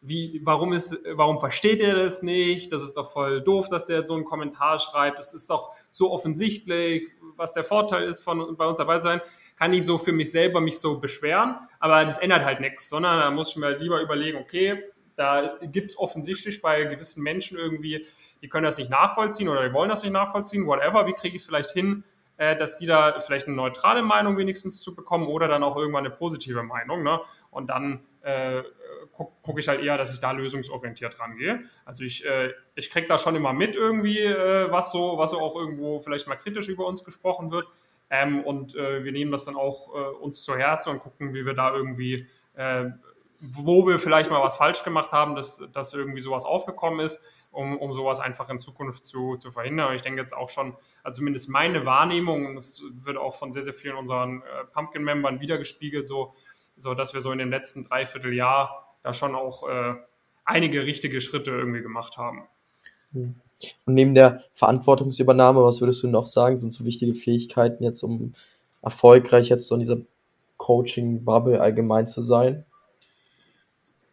[0.00, 2.72] wie, warum ist, warum versteht er das nicht?
[2.72, 5.18] Das ist doch voll doof, dass der so einen Kommentar schreibt.
[5.18, 9.20] Das ist doch so offensichtlich, was der Vorteil ist, von bei uns dabei sein.
[9.56, 13.18] Kann ich so für mich selber mich so beschweren, aber das ändert halt nichts, sondern
[13.18, 14.84] da muss ich mir lieber überlegen, okay,
[15.16, 18.06] da gibt es offensichtlich bei gewissen Menschen irgendwie,
[18.40, 21.42] die können das nicht nachvollziehen oder die wollen das nicht nachvollziehen, whatever, wie kriege ich
[21.42, 22.04] es vielleicht hin,
[22.36, 26.06] äh, dass die da vielleicht eine neutrale Meinung wenigstens zu bekommen oder dann auch irgendwann
[26.06, 27.02] eine positive Meinung.
[27.02, 27.20] Ne?
[27.50, 28.62] Und dann äh,
[29.12, 31.64] gucke guck ich halt eher, dass ich da lösungsorientiert rangehe.
[31.84, 35.40] Also ich, äh, ich kriege da schon immer mit irgendwie, äh, was so, was so
[35.40, 37.66] auch irgendwo vielleicht mal kritisch über uns gesprochen wird.
[38.10, 41.44] Ähm, und äh, wir nehmen das dann auch äh, uns zu Herzen und gucken, wie
[41.44, 42.86] wir da irgendwie, äh,
[43.40, 47.76] wo wir vielleicht mal was falsch gemacht haben, dass, dass irgendwie sowas aufgekommen ist, um,
[47.76, 49.90] um sowas einfach in Zukunft zu, zu verhindern.
[49.90, 53.52] Und ich denke jetzt auch schon, also zumindest meine Wahrnehmung, und es wird auch von
[53.52, 56.34] sehr, sehr vielen unseren äh, Pumpkin-Membern wiedergespiegelt, so,
[56.78, 59.94] so dass wir so in dem letzten Dreivierteljahr da schon auch äh,
[60.44, 62.48] einige richtige Schritte irgendwie gemacht haben.
[63.12, 63.34] Hm.
[63.86, 68.32] Und neben der Verantwortungsübernahme, was würdest du noch sagen, sind so wichtige Fähigkeiten jetzt, um
[68.82, 69.98] erfolgreich jetzt so in dieser
[70.56, 72.64] Coaching-Bubble allgemein zu sein?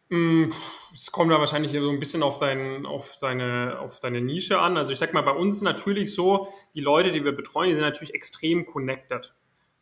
[0.09, 0.45] Mm,
[0.91, 4.77] es kommt ja wahrscheinlich so ein bisschen auf, dein, auf, deine, auf deine Nische an.
[4.77, 7.83] Also ich sag mal, bei uns natürlich so, die Leute, die wir betreuen, die sind
[7.83, 9.35] natürlich extrem connected.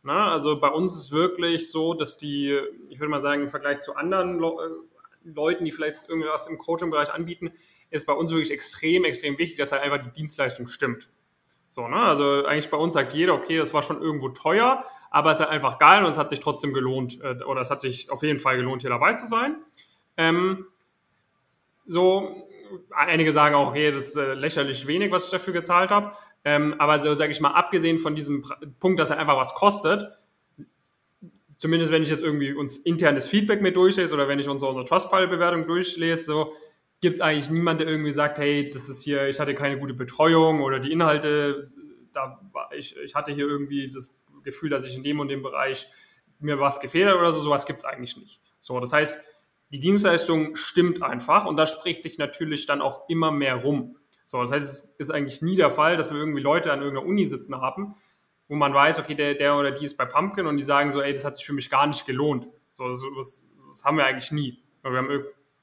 [0.04, 3.80] Na, also bei uns ist wirklich so, dass die, ich würde mal sagen, im Vergleich
[3.80, 7.52] zu anderen Le äh, Leuten, die vielleicht irgendwas im Coaching-Bereich anbieten,
[7.88, 11.08] ist bei uns wirklich extrem, extrem wichtig, dass halt einfach die Dienstleistung stimmt.
[11.70, 11.96] So, ne?
[11.96, 15.46] Also eigentlich bei uns sagt jeder, okay, das war schon irgendwo teuer, aber es ist
[15.46, 18.22] halt einfach geil und es hat sich trotzdem gelohnt, äh, oder es hat sich auf
[18.22, 19.56] jeden Fall gelohnt, hier dabei zu sein.
[20.18, 20.66] Ähm,
[21.86, 22.46] so,
[22.90, 26.12] einige sagen auch, okay, das ist äh, lächerlich wenig, was ich dafür gezahlt habe.
[26.44, 28.44] Ähm, aber so sage ich mal, abgesehen von diesem
[28.78, 30.12] Punkt, dass er einfach was kostet,
[31.56, 34.86] zumindest wenn ich jetzt irgendwie uns internes Feedback mit durchlese oder wenn ich unsere, unsere
[34.86, 36.52] Trustpilot-Bewertung durchlese, so
[37.00, 39.94] gibt es eigentlich niemanden, der irgendwie sagt, hey, das ist hier, ich hatte keine gute
[39.94, 41.64] Betreuung oder die Inhalte,
[42.12, 45.42] da war ich, ich hatte hier irgendwie das Gefühl, dass ich in dem und dem
[45.42, 45.86] Bereich
[46.38, 48.40] mir was gefehlt hat oder so, sowas gibt es eigentlich nicht.
[48.58, 49.18] So, das heißt,
[49.70, 53.96] die Dienstleistung stimmt einfach und da spricht sich natürlich dann auch immer mehr rum.
[54.34, 57.06] So, das heißt, es ist eigentlich nie der Fall, dass wir irgendwie Leute an irgendeiner
[57.06, 57.94] Uni sitzen haben,
[58.48, 61.00] wo man weiß, okay, der, der oder die ist bei Pumpkin und die sagen so,
[61.00, 62.48] ey, das hat sich für mich gar nicht gelohnt.
[62.74, 64.60] So, das, das, das haben wir eigentlich nie.
[64.82, 65.08] Wir haben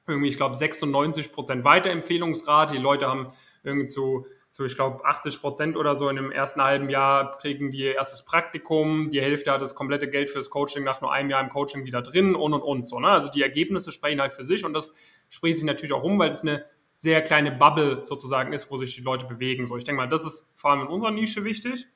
[0.08, 2.74] irgendwie, ich glaube, 96 Prozent Weiterempfehlungsrate.
[2.74, 6.62] Die Leute haben irgendwie zu so ich glaube 80 Prozent oder so in dem ersten
[6.62, 11.00] halben Jahr kriegen die erstes Praktikum, die Hälfte hat das komplette Geld fürs Coaching nach
[11.00, 13.00] nur einem Jahr im Coaching wieder drin und und und so.
[13.00, 13.08] Ne?
[13.08, 14.94] Also die Ergebnisse sprechen halt für sich und das
[15.30, 18.96] spricht sich natürlich auch um, weil es eine sehr kleine Bubble sozusagen ist, wo sich
[18.96, 19.66] die Leute bewegen.
[19.68, 21.88] So, ich denke mal, das ist vor allem in unserer Nische wichtig.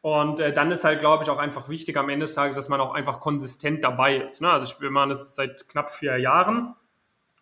[0.00, 2.68] Und äh, dann ist halt, glaube ich, auch einfach wichtig am Ende des Tages, dass
[2.68, 4.40] man auch einfach konsistent dabei ist.
[4.40, 4.50] Ne?
[4.50, 6.74] Also ich, wir machen das seit knapp vier Jahren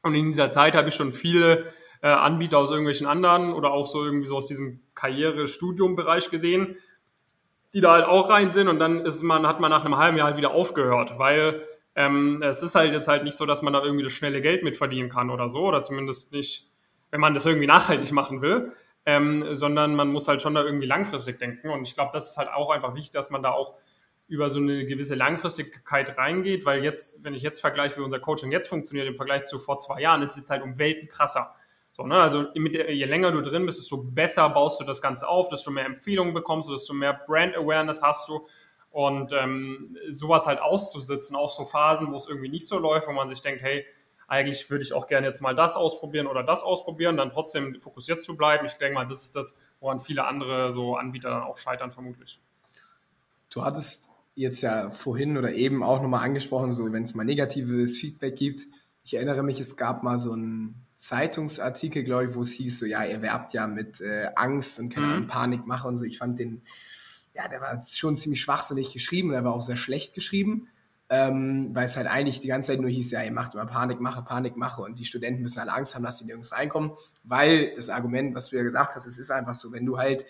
[0.02, 3.86] und in dieser Zeit habe ich schon viele äh, Anbieter aus irgendwelchen anderen oder auch
[3.86, 6.76] so irgendwie so aus diesem Karriere-Studium-Bereich gesehen,
[7.74, 10.16] die da halt auch rein sind und dann ist man, hat man nach einem halben
[10.16, 11.62] Jahr halt wieder aufgehört, weil
[11.94, 14.62] ähm, es ist halt jetzt halt nicht so, dass man da irgendwie das schnelle Geld
[14.62, 16.70] mit verdienen kann oder so, oder zumindest nicht,
[17.10, 18.72] wenn man das irgendwie nachhaltig machen will,
[19.04, 22.36] ähm, sondern man muss halt schon da irgendwie langfristig denken und ich glaube, das ist
[22.36, 23.74] halt auch einfach wichtig, dass man da auch
[24.28, 28.50] über so eine gewisse Langfristigkeit reingeht, weil jetzt, wenn ich jetzt vergleiche, wie unser Coaching
[28.50, 31.54] jetzt funktioniert im Vergleich zu vor zwei Jahren, ist jetzt halt um Welten krasser.
[31.92, 32.20] So, ne?
[32.20, 35.86] Also je länger du drin bist, desto besser baust du das Ganze auf, desto mehr
[35.86, 38.46] Empfehlungen bekommst du, desto mehr Brand Awareness hast du.
[38.90, 43.12] Und ähm, sowas halt auszusitzen, auch so Phasen, wo es irgendwie nicht so läuft, wo
[43.12, 43.84] man sich denkt, hey,
[44.28, 48.22] eigentlich würde ich auch gerne jetzt mal das ausprobieren oder das ausprobieren, dann trotzdem fokussiert
[48.22, 48.66] zu bleiben.
[48.66, 52.40] Ich denke mal, das ist das, woran viele andere so Anbieter dann auch scheitern, vermutlich.
[53.50, 57.98] Du hattest jetzt ja vorhin oder eben auch nochmal angesprochen, so wenn es mal negatives
[57.98, 58.66] Feedback gibt.
[59.04, 62.86] Ich erinnere mich, es gab mal so ein Zeitungsartikel, glaube ich, wo es hieß, so
[62.86, 65.26] ja, ihr werbt ja mit äh, Angst und keine mhm.
[65.28, 66.04] Panikmache und so.
[66.04, 66.62] Ich fand den,
[67.34, 70.68] ja, der war schon ziemlich schwachsinnig geschrieben, der war auch sehr schlecht geschrieben,
[71.08, 74.22] ähm, weil es halt eigentlich die ganze Zeit nur hieß, ja, ihr macht immer Panikmache,
[74.22, 76.92] Panikmache und die Studenten müssen alle Angst haben, dass sie nirgends reinkommen,
[77.22, 80.26] weil das Argument, was du ja gesagt hast, es ist einfach so, wenn du halt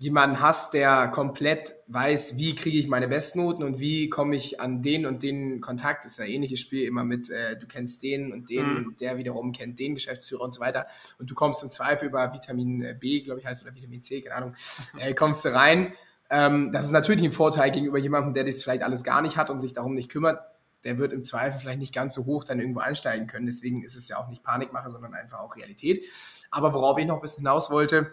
[0.00, 4.80] jemanden hast, der komplett weiß, wie kriege ich meine Bestnoten und wie komme ich an
[4.80, 8.48] den und den Kontakt, ist ja ähnliches Spiel immer mit, äh, du kennst den und
[8.48, 8.86] den mhm.
[8.86, 10.86] und der wiederum kennt den Geschäftsführer und so weiter
[11.18, 14.20] und du kommst im Zweifel über Vitamin äh, B, glaube ich heißt, oder Vitamin C,
[14.20, 14.54] keine Ahnung,
[14.98, 15.92] äh, kommst du rein.
[16.30, 19.50] Ähm, das ist natürlich ein Vorteil gegenüber jemandem, der das vielleicht alles gar nicht hat
[19.50, 20.40] und sich darum nicht kümmert.
[20.84, 23.46] Der wird im Zweifel vielleicht nicht ganz so hoch dann irgendwo einsteigen können.
[23.46, 26.04] Deswegen ist es ja auch nicht Panikmache, sondern einfach auch Realität.
[26.50, 28.12] Aber worauf ich noch ein bisschen hinaus wollte,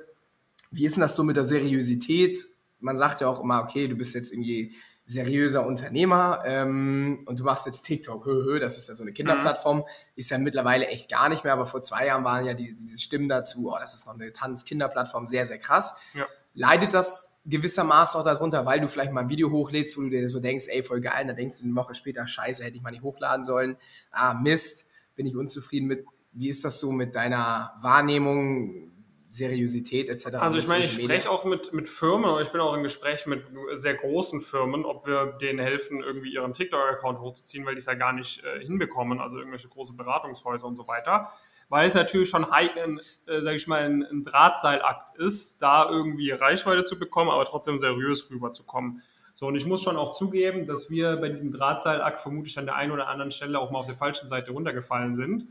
[0.71, 2.39] wie ist denn das so mit der Seriosität?
[2.79, 4.75] Man sagt ja auch immer, okay, du bist jetzt irgendwie
[5.05, 9.13] seriöser Unternehmer ähm, und du machst jetzt TikTok, hö, hö, das ist ja so eine
[9.13, 9.83] Kinderplattform, mhm.
[10.15, 12.99] ist ja mittlerweile echt gar nicht mehr, aber vor zwei Jahren waren ja die, diese
[12.99, 16.01] Stimmen dazu, oh, das ist noch eine Tanz-Kinderplattform, sehr, sehr krass.
[16.15, 16.25] Ja.
[16.55, 20.27] Leidet das gewissermaßen auch darunter, weil du vielleicht mal ein Video hochlädst, wo du dir
[20.29, 22.91] so denkst, ey, voll geil, dann denkst du eine Woche später, scheiße, hätte ich mal
[22.91, 23.77] nicht hochladen sollen,
[24.11, 26.05] ah, Mist, bin ich unzufrieden mit.
[26.33, 28.91] Wie ist das so mit deiner Wahrnehmung?
[29.35, 30.35] Seriosität etc.
[30.35, 33.43] Also ich meine, ich spreche auch mit, mit Firmen, ich bin auch im Gespräch mit
[33.73, 37.95] sehr großen Firmen, ob wir denen helfen, irgendwie ihren TikTok-Account hochzuziehen, weil die es ja
[37.95, 41.33] gar nicht äh, hinbekommen, also irgendwelche große Beratungshäuser und so weiter.
[41.69, 46.83] Weil es natürlich schon, äh, sage ich mal, ein, ein Drahtseilakt ist, da irgendwie Reichweite
[46.83, 49.01] zu bekommen, aber trotzdem seriös rüberzukommen.
[49.33, 52.75] So, und ich muss schon auch zugeben, dass wir bei diesem Drahtseilakt vermutlich an der
[52.75, 55.47] einen oder anderen Stelle auch mal auf der falschen Seite runtergefallen sind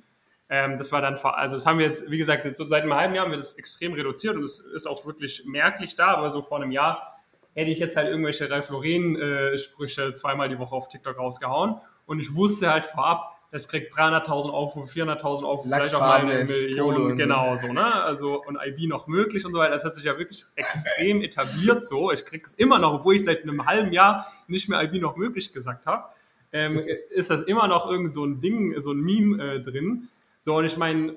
[0.48, 2.94] ähm, das war dann, also das haben wir jetzt, wie gesagt, jetzt so seit einem
[2.94, 6.30] halben Jahr haben wir das extrem reduziert und es ist auch wirklich merklich da, aber
[6.30, 7.18] so vor einem Jahr
[7.54, 12.34] hätte ich jetzt halt irgendwelche Ralf Lauren-Sprüche zweimal die Woche auf TikTok rausgehauen und ich
[12.34, 17.54] wusste halt vorab, das kriegt 300.000 Aufrufe, 400.000 Aufrufe, vielleicht auch mal eine Million, genau
[17.54, 18.02] so, ne?
[18.02, 19.74] Also und IB noch möglich und so weiter.
[19.74, 22.10] Das hat sich ja wirklich extrem etabliert so.
[22.10, 25.14] Ich kriege es immer noch, obwohl ich seit einem halben Jahr nicht mehr IB noch
[25.14, 26.08] möglich gesagt habe,
[26.50, 30.08] ähm, ist das immer noch irgend so ein Ding, so ein Meme äh, drin.
[30.40, 31.14] So und ich meine,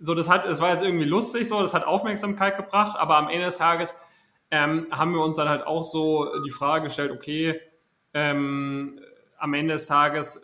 [0.00, 3.28] so das hat, es war jetzt irgendwie lustig, so das hat Aufmerksamkeit gebracht, aber am
[3.28, 3.94] Ende des Tages
[4.50, 7.60] ähm, haben wir uns dann halt auch so die Frage gestellt, okay,
[8.14, 8.98] ähm,
[9.38, 10.42] am Ende des Tages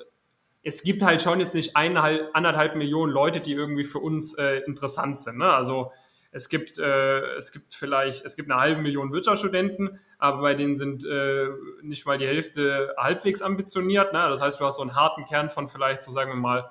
[0.65, 4.61] es gibt halt schon jetzt nicht eineinhalb, anderthalb Millionen Leute, die irgendwie für uns äh,
[4.67, 5.39] interessant sind.
[5.39, 5.53] Ne?
[5.53, 5.93] Also
[6.33, 10.77] es gibt, äh, es gibt vielleicht, es gibt eine halbe Million Wirtschaftsstudenten, aber bei denen
[10.77, 11.49] sind äh,
[11.83, 14.13] nicht mal die Hälfte halbwegs ambitioniert.
[14.13, 14.27] Ne?
[14.31, 16.71] Das heißt, du hast so einen harten Kern von vielleicht, so sagen wir mal,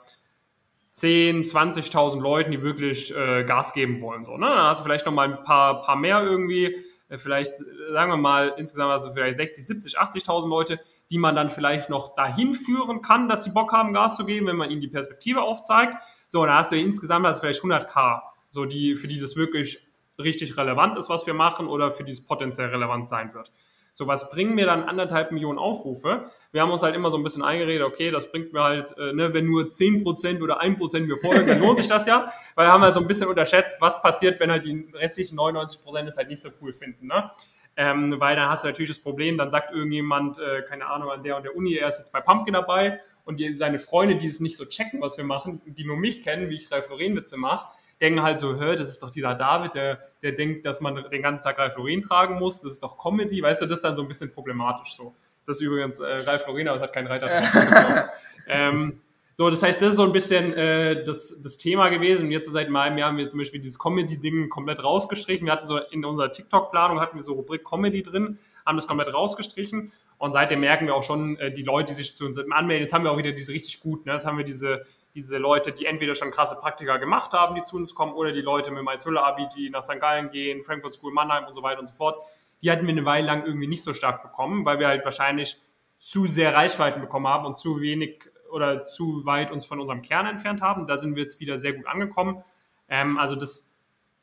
[0.93, 4.25] 10, 20.000 Leuten, die wirklich äh, Gas geben wollen.
[4.25, 4.45] So, ne?
[4.45, 6.85] Dann hast du vielleicht noch mal ein paar, paar mehr irgendwie,
[7.17, 7.53] vielleicht,
[7.91, 12.15] sagen wir mal, insgesamt also vielleicht 60, 70, 80.000 Leute, die man dann vielleicht noch
[12.15, 15.41] dahin führen kann, dass sie Bock haben, Gas zu geben, wenn man ihnen die Perspektive
[15.41, 15.95] aufzeigt.
[16.27, 18.21] So, da hast du insgesamt also vielleicht 100k,
[18.51, 19.87] so die, für die das wirklich
[20.19, 23.51] richtig relevant ist, was wir machen oder für die es potenziell relevant sein wird.
[23.95, 26.25] So, was bringen mir dann anderthalb Millionen Aufrufe?
[26.51, 29.13] Wir haben uns halt immer so ein bisschen eingeredet, okay, das bringt mir halt, äh,
[29.13, 32.33] ne, wenn nur 10% oder 1% mir folgen, dann lohnt sich das ja.
[32.55, 36.07] Weil wir haben halt so ein bisschen unterschätzt, was passiert, wenn halt die restlichen 99%
[36.07, 37.05] es halt nicht so cool finden.
[37.05, 37.29] Ne?
[37.75, 41.21] Ähm, weil dann hast du natürlich das Problem, dann sagt irgendjemand, äh, keine Ahnung, an
[41.21, 44.27] der und der Uni, er ist jetzt bei Pumpkin dabei und die, seine Freunde, die
[44.27, 47.15] es nicht so checken, was wir machen, die nur mich kennen, wie ich Ralf Lauren
[47.15, 47.73] Witze mache,
[48.03, 51.21] denken halt so, hör, das ist doch dieser David, der, der denkt, dass man den
[51.21, 53.95] ganzen Tag Ralf Lauren tragen muss, das ist doch Comedy, weißt du, das ist dann
[53.95, 55.15] so ein bisschen problematisch so.
[55.47, 58.09] Das ist übrigens äh, Ralf Lauren, aber es hat keinen Reiter.
[58.47, 59.01] ähm,
[59.35, 62.25] so, das heißt, das ist so ein bisschen äh, das, das Thema gewesen.
[62.25, 65.47] Und jetzt seit einem Jahr haben wir zum Beispiel dieses Comedy-Ding komplett rausgestrichen.
[65.47, 69.11] Wir hatten so in unserer TikTok-Planung hatten wir so Rubrik Comedy drin, haben das komplett
[69.11, 69.91] rausgestrichen.
[70.19, 72.93] Und seitdem merken wir auch schon, äh, die Leute, die sich zu uns anmelden, jetzt
[72.93, 74.13] haben wir auch wieder diese richtig gut, ne?
[74.13, 77.77] Jetzt haben wir diese, diese Leute, die entweder schon krasse Praktika gemacht haben, die zu
[77.77, 79.99] uns kommen, oder die Leute mit dem Hülle-Abi, die nach St.
[79.99, 82.21] Gallen gehen, Frankfurt School Mannheim und so weiter und so fort.
[82.61, 85.57] Die hatten wir eine Weile lang irgendwie nicht so stark bekommen, weil wir halt wahrscheinlich
[85.99, 90.25] zu sehr Reichweiten bekommen haben und zu wenig oder zu weit uns von unserem Kern
[90.25, 90.87] entfernt haben.
[90.87, 92.43] Da sind wir jetzt wieder sehr gut angekommen.
[92.87, 93.75] Ähm, also das,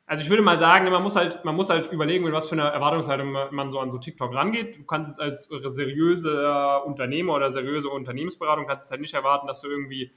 [0.05, 2.55] also ich würde mal sagen, man muss halt, man muss halt überlegen, mit was für
[2.55, 4.77] eine Erwartungshaltung man so an so TikTok rangeht.
[4.77, 9.61] Du kannst es als seriöse Unternehmer oder seriöse Unternehmensberatung kannst es halt nicht erwarten, dass
[9.61, 10.11] du irgendwie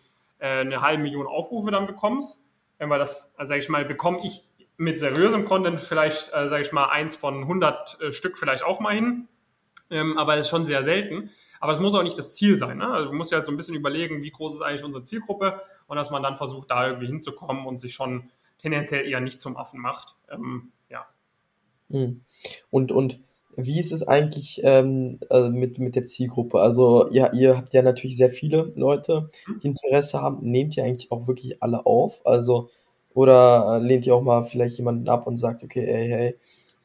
[0.46, 2.50] eine halbe Million Aufrufe dann bekommst.
[2.78, 4.44] Wenn wir das, also sag ich mal, bekomme ich
[4.76, 8.80] mit seriösem Content vielleicht, äh, sage ich mal, eins von 100 äh, Stück vielleicht auch
[8.80, 9.28] mal hin.
[9.90, 11.30] Ähm, aber das ist schon sehr selten.
[11.60, 12.78] Aber es muss auch nicht das Ziel sein.
[12.78, 12.86] Ne?
[12.86, 15.62] Also du musst ja halt so ein bisschen überlegen, wie groß ist eigentlich unsere Zielgruppe
[15.86, 19.56] und dass man dann versucht, da irgendwie hinzukommen und sich schon tendenziell eher nicht zum
[19.56, 20.16] Affen macht.
[20.28, 21.06] Ähm, ja.
[21.90, 22.22] Hm.
[22.70, 23.20] Und, und
[23.56, 26.60] wie ist es eigentlich ähm, also mit, mit der Zielgruppe?
[26.60, 29.58] Also ja, ihr habt ja natürlich sehr viele Leute, hm.
[29.60, 30.38] die Interesse haben.
[30.42, 32.24] Nehmt ihr eigentlich auch wirklich alle auf?
[32.24, 32.70] Also,
[33.12, 36.38] oder lehnt ihr auch mal vielleicht jemanden ab und sagt, okay, hey, hey,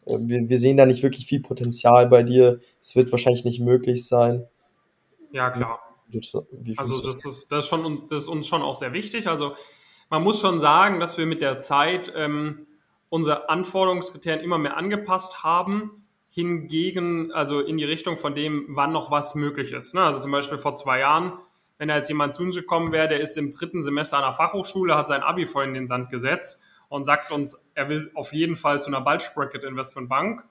[0.05, 2.60] äh, wir, wir sehen da nicht wirklich viel Potenzial bei dir.
[2.82, 4.45] Es wird wahrscheinlich nicht möglich sein.
[5.32, 5.79] Ja, klar.
[6.77, 9.27] Also das ist, das, ist schon, das ist uns schon auch sehr wichtig.
[9.27, 9.53] Also
[10.10, 12.65] man muss schon sagen, dass wir mit der Zeit ähm,
[13.10, 16.08] unsere Anforderungskriterien immer mehr angepasst haben,
[16.39, 19.93] hingegen, also in die Richtung von dem, wann noch was möglich ist.
[19.93, 20.02] Ne?
[20.02, 21.34] Also zum Beispiel vor zwei Jahren,
[21.78, 24.34] wenn da jetzt jemand zu uns gekommen wäre, der ist im dritten Semester an der
[24.34, 28.34] Fachhochschule, hat sein Abi voll in den Sand gesetzt und sagt uns, er will auf
[28.34, 30.43] jeden Fall zu einer Bulge Bracket Investment Bank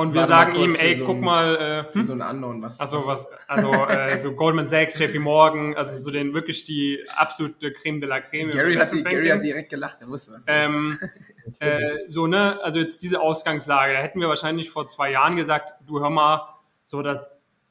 [0.00, 1.86] und wir sagen ihm, ey, so guck ein, mal.
[1.92, 2.02] Äh, hm?
[2.04, 2.80] so ein Unknown, was.
[2.80, 7.70] Also, was, also äh, so Goldman Sachs, JP Morgan, also so den wirklich die absolute
[7.70, 8.50] Creme de la Creme.
[8.50, 10.46] Gary, hat, die, Gary hat direkt gelacht, er wusste was.
[10.48, 10.98] Ähm,
[11.60, 15.74] äh, so, ne, also jetzt diese Ausgangslage, da hätten wir wahrscheinlich vor zwei Jahren gesagt,
[15.86, 16.48] du hör mal,
[16.86, 17.22] so, das,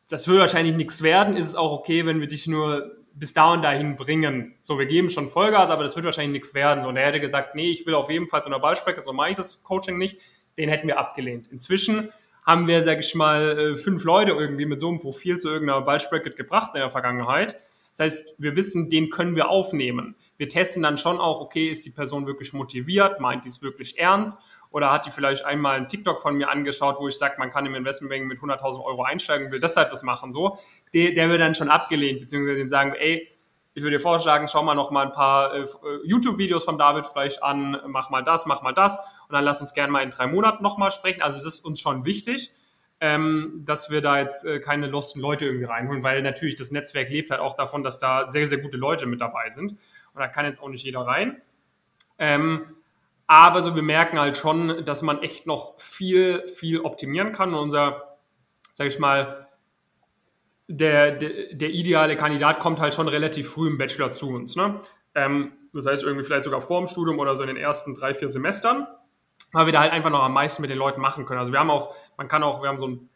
[0.07, 3.53] das will wahrscheinlich nichts werden, ist es auch okay, wenn wir dich nur bis da
[3.53, 4.55] und dahin bringen.
[4.61, 6.83] So, wir geben schon Vollgas, aber das wird wahrscheinlich nichts werden.
[6.83, 9.13] So, und er hätte gesagt, nee, ich will auf jeden Fall so eine Ballsprecke, so
[9.13, 10.19] mache ich das Coaching nicht
[10.59, 11.47] den hätten wir abgelehnt.
[11.47, 12.09] Inzwischen
[12.43, 15.81] haben wir, sag ich mal, äh, fünf Leute irgendwie mit so einem Profil zu irgendeiner
[15.81, 17.55] Ballspracket gebracht in der Vergangenheit.
[17.91, 20.15] Das heißt, wir wissen, den können wir aufnehmen.
[20.37, 23.97] Wir testen dann schon auch, okay, ist die Person wirklich motiviert, meint die es wirklich
[23.97, 24.39] ernst
[24.71, 27.65] oder hat die vielleicht einmal einen TikTok von mir angeschaut, wo ich sage, man kann
[27.65, 30.57] im Investmentbanking mit 100.000 Euro einsteigen, will deshalb das machen, so.
[30.93, 33.27] Der, der wird dann schon abgelehnt, beziehungsweise dem sagen, ey,
[33.73, 35.65] ich würde dir vorschlagen, schau mal noch mal ein paar äh,
[36.03, 39.73] YouTube-Videos von David vielleicht an, mach mal das, mach mal das und dann lass uns
[39.73, 41.21] gerne mal in drei Monaten noch mal sprechen.
[41.21, 42.51] Also das ist uns schon wichtig,
[42.99, 47.09] ähm, dass wir da jetzt äh, keine losten Leute irgendwie reinholen, weil natürlich das Netzwerk
[47.09, 50.27] lebt halt auch davon, dass da sehr, sehr gute Leute mit dabei sind und da
[50.27, 51.41] kann jetzt auch nicht jeder rein.
[52.17, 52.75] Ähm,
[53.31, 57.53] aber so, wir merken halt schon, dass man echt noch viel, viel optimieren kann.
[57.53, 58.17] Und unser,
[58.73, 59.47] sag ich mal,
[60.71, 64.55] der, der, der, ideale Kandidat kommt halt schon relativ früh im Bachelor zu uns.
[64.55, 64.79] Ne?
[65.15, 68.13] Ähm, das heißt irgendwie vielleicht sogar vor dem Studium oder so in den ersten drei,
[68.13, 68.87] vier Semestern,
[69.51, 71.39] weil wir da halt einfach noch am meisten mit den Leuten machen können.
[71.39, 73.09] Also wir haben auch, man kann auch, wir haben so ein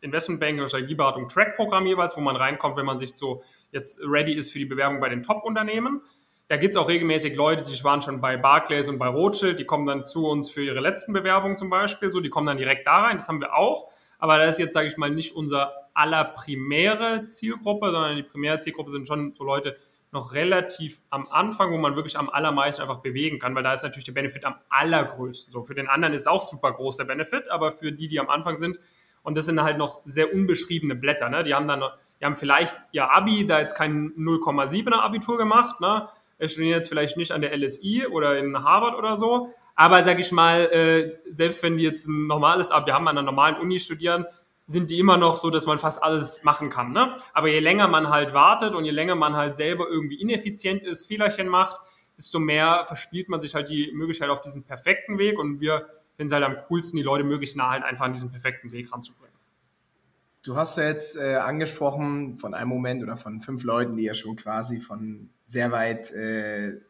[0.00, 4.52] Investmentbanking und Strategieberatung Track-Programm jeweils, wo man reinkommt, wenn man sich so jetzt ready ist
[4.52, 6.02] für die Bewerbung bei den Top-Unternehmen.
[6.48, 9.64] Da gibt es auch regelmäßig Leute, die waren schon bei Barclays und bei Rothschild, die
[9.64, 12.86] kommen dann zu uns für ihre letzten Bewerbungen zum Beispiel, so, die kommen dann direkt
[12.86, 13.90] da rein, das haben wir auch.
[14.18, 18.90] Aber das ist jetzt, sage ich mal, nicht unser allerprimäre Zielgruppe, sondern die primäre Zielgruppe
[18.90, 19.76] sind schon so Leute
[20.12, 23.82] noch relativ am Anfang, wo man wirklich am allermeisten einfach bewegen kann, weil da ist
[23.82, 25.52] natürlich der Benefit am allergrößten.
[25.52, 28.30] So, für den anderen ist auch super groß der Benefit, aber für die, die am
[28.30, 28.78] Anfang sind,
[29.22, 31.42] und das sind halt noch sehr unbeschriebene Blätter, ne?
[31.42, 31.82] Die haben dann,
[32.20, 36.08] die haben vielleicht ihr Abi, da jetzt kein 0,7er Abitur gemacht, ne?
[36.40, 40.32] studieren jetzt vielleicht nicht an der LSI oder in Harvard oder so, aber sag ich
[40.32, 44.26] mal, äh, selbst wenn die jetzt ein normales Abi haben, an einer normalen Uni studieren,
[44.66, 46.92] sind die immer noch so, dass man fast alles machen kann.
[46.92, 47.16] Ne?
[47.32, 51.06] Aber je länger man halt wartet und je länger man halt selber irgendwie ineffizient ist,
[51.06, 51.80] Fehlerchen macht,
[52.18, 56.28] desto mehr verspielt man sich halt die Möglichkeit auf diesen perfekten Weg und wir finden
[56.28, 59.36] es halt am coolsten, die Leute möglichst nah halt einfach an diesen perfekten Weg ranzubringen.
[60.42, 64.14] Du hast ja jetzt äh, angesprochen von einem Moment oder von fünf Leuten, die ja
[64.14, 66.80] schon quasi von sehr weit äh,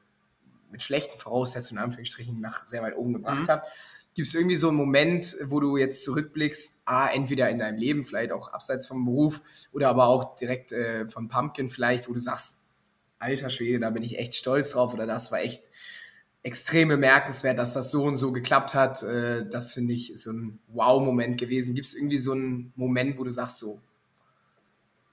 [0.70, 3.48] mit schlechten Voraussetzungen, in Anführungsstrichen, nach sehr weit oben gebracht mhm.
[3.48, 3.70] habt.
[4.16, 8.04] Gibt es irgendwie so einen Moment, wo du jetzt zurückblickst, ah, entweder in deinem Leben,
[8.04, 12.18] vielleicht auch abseits vom Beruf oder aber auch direkt äh, von Pumpkin vielleicht, wo du
[12.18, 12.64] sagst,
[13.18, 15.70] alter Schwede, da bin ich echt stolz drauf oder das war echt
[16.42, 19.02] extrem bemerkenswert, dass das so und so geklappt hat.
[19.02, 21.74] Äh, das finde ich so ein Wow-Moment gewesen.
[21.74, 23.82] Gibt es irgendwie so einen Moment, wo du sagst so,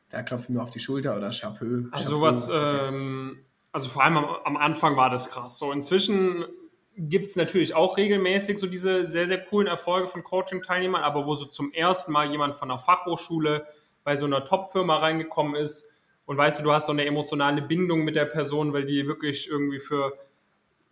[0.09, 1.87] da klopfe ich mir auf die Schulter oder Chapeau?
[1.91, 3.39] Also sowas, ähm,
[3.73, 5.57] also vor allem am, am, Anfang war das krass.
[5.57, 6.45] So inzwischen
[6.95, 11.35] gibt es natürlich auch regelmäßig so diese sehr, sehr coolen Erfolge von Coaching-Teilnehmern, aber wo
[11.35, 13.65] so zum ersten Mal jemand von einer Fachhochschule
[14.03, 15.91] bei so einer Top-Firma reingekommen ist
[16.25, 19.49] und weißt du, du hast so eine emotionale Bindung mit der Person, weil die wirklich
[19.49, 20.13] irgendwie für,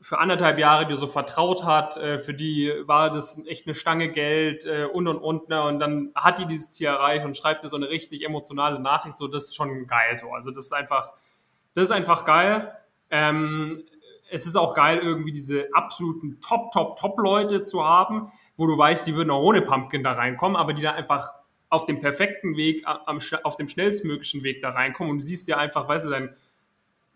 [0.01, 4.09] für anderthalb Jahre dir so vertraut hat, äh, für die war das echt eine Stange
[4.09, 5.63] Geld äh, und und und, ne?
[5.63, 9.17] und dann hat die dieses Ziel erreicht und schreibt dir so eine richtig emotionale Nachricht,
[9.17, 10.31] so das ist schon geil so.
[10.31, 11.11] Also das ist einfach,
[11.75, 12.75] das ist einfach geil.
[13.11, 13.83] Ähm,
[14.31, 19.05] es ist auch geil, irgendwie diese absoluten Top, Top, Top-Leute zu haben, wo du weißt,
[19.05, 21.33] die würden auch ohne Pumpkin da reinkommen, aber die da einfach
[21.69, 25.57] auf dem perfekten Weg, am, auf dem schnellstmöglichen Weg da reinkommen und du siehst dir
[25.57, 26.35] einfach, weißt du, dann,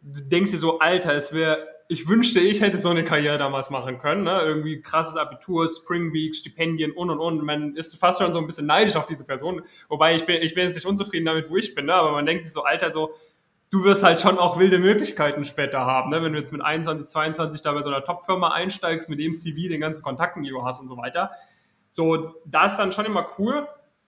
[0.02, 3.70] du denkst dir so, Alter, es wäre, ich wünschte, ich hätte so eine Karriere damals
[3.70, 4.42] machen können, ne?
[4.42, 8.48] irgendwie krasses Abitur, Spring Week, Stipendien und und und, man ist fast schon so ein
[8.48, 11.58] bisschen neidisch auf diese Person, wobei ich bin, ich bin jetzt nicht unzufrieden damit, wo
[11.58, 11.94] ich bin, ne?
[11.94, 13.12] aber man denkt sich so, Alter, so,
[13.72, 16.22] du wirst halt schon auch wilde Möglichkeiten später haben, ne?
[16.24, 19.70] wenn du jetzt mit 21, 22 da bei so einer Top-Firma einsteigst, mit dem CV,
[19.70, 21.32] den ganzen Kontakten, die du hast und so weiter.
[21.90, 23.68] So, da ist dann schon immer cool.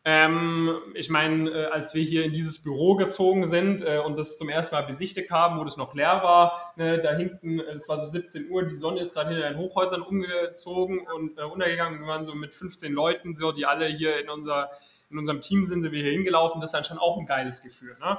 [0.10, 4.38] Ähm, ich meine, äh, als wir hier in dieses Büro gezogen sind äh, und das
[4.38, 7.90] zum ersten Mal besichtigt haben, wo das noch leer war, ne, da hinten, äh, das
[7.90, 12.00] war so 17 Uhr, die Sonne ist gerade hinter den Hochhäusern umgezogen und äh, untergegangen.
[12.00, 14.70] Wir waren so mit 15 Leuten, so, die alle hier in, unser,
[15.10, 16.62] in unserem Team sind, sind wir hier hingelaufen.
[16.62, 17.98] Das ist dann schon auch ein geiles Gefühl.
[18.00, 18.18] Ne?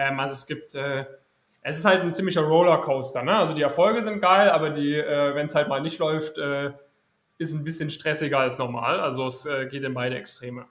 [0.00, 1.04] Ähm, also es gibt, äh,
[1.62, 3.22] es ist halt ein ziemlicher Rollercoaster.
[3.22, 3.36] Ne?
[3.36, 6.70] Also die Erfolge sind geil, aber die, äh, wenn es halt mal nicht läuft, äh,
[7.36, 9.00] ist ein bisschen stressiger als normal.
[9.00, 10.64] Also es äh, geht in beide Extreme.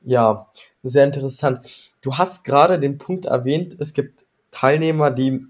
[0.00, 0.46] Ja,
[0.82, 1.92] sehr interessant.
[2.00, 5.44] Du hast gerade den Punkt erwähnt, es gibt Teilnehmer, die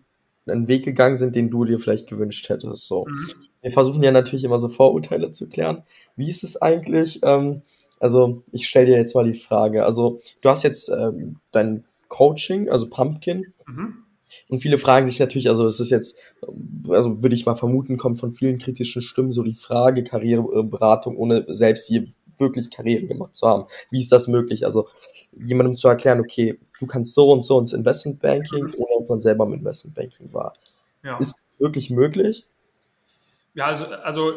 [0.46, 2.86] einen Weg gegangen sind, den du dir vielleicht gewünscht hättest.
[2.86, 3.04] So.
[3.04, 3.28] Mhm.
[3.60, 5.84] Wir versuchen ja natürlich immer so Vorurteile zu klären.
[6.16, 7.20] Wie ist es eigentlich?
[7.22, 7.62] Ähm,
[8.00, 9.84] also, ich stelle dir jetzt mal die Frage.
[9.84, 13.52] Also, du hast jetzt ähm, dein Coaching, also Pumpkin.
[13.66, 14.04] Mhm.
[14.48, 16.34] Und viele fragen sich natürlich, also es ist jetzt,
[16.88, 21.44] also würde ich mal vermuten, kommt von vielen kritischen Stimmen so die Frage, Karriereberatung, ohne
[21.48, 23.64] selbst hier wirklich Karriere gemacht zu haben.
[23.90, 24.64] Wie ist das möglich?
[24.64, 24.88] Also
[25.32, 28.74] jemandem zu erklären, okay, du kannst so und so ins Investmentbanking, mhm.
[28.76, 30.54] ohne dass man selber im Investmentbanking war.
[31.02, 31.18] Ja.
[31.18, 32.46] Ist das wirklich möglich?
[33.54, 34.34] Ja, also, also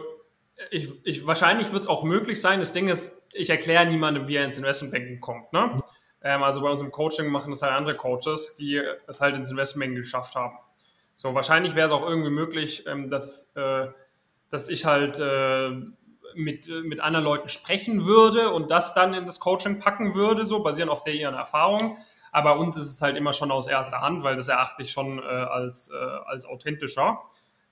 [0.71, 2.59] ich, ich, wahrscheinlich wird es auch möglich sein.
[2.59, 5.51] Das Ding ist, ich erkläre niemandem, wie er ins Investmentbanking kommt.
[5.53, 5.81] Ne?
[6.23, 9.49] Ähm, also bei uns im Coaching machen das halt andere Coaches, die es halt ins
[9.49, 10.57] Investment geschafft haben.
[11.15, 13.87] So, wahrscheinlich wäre es auch irgendwie möglich, ähm, dass, äh,
[14.49, 15.71] dass ich halt äh,
[16.35, 20.63] mit, mit anderen Leuten sprechen würde und das dann in das Coaching packen würde, so
[20.63, 21.97] basierend auf der ihren Erfahrung.
[22.31, 25.19] Aber uns ist es halt immer schon aus erster Hand, weil das erachte ich schon
[25.19, 25.95] äh, als, äh,
[26.25, 27.21] als authentischer.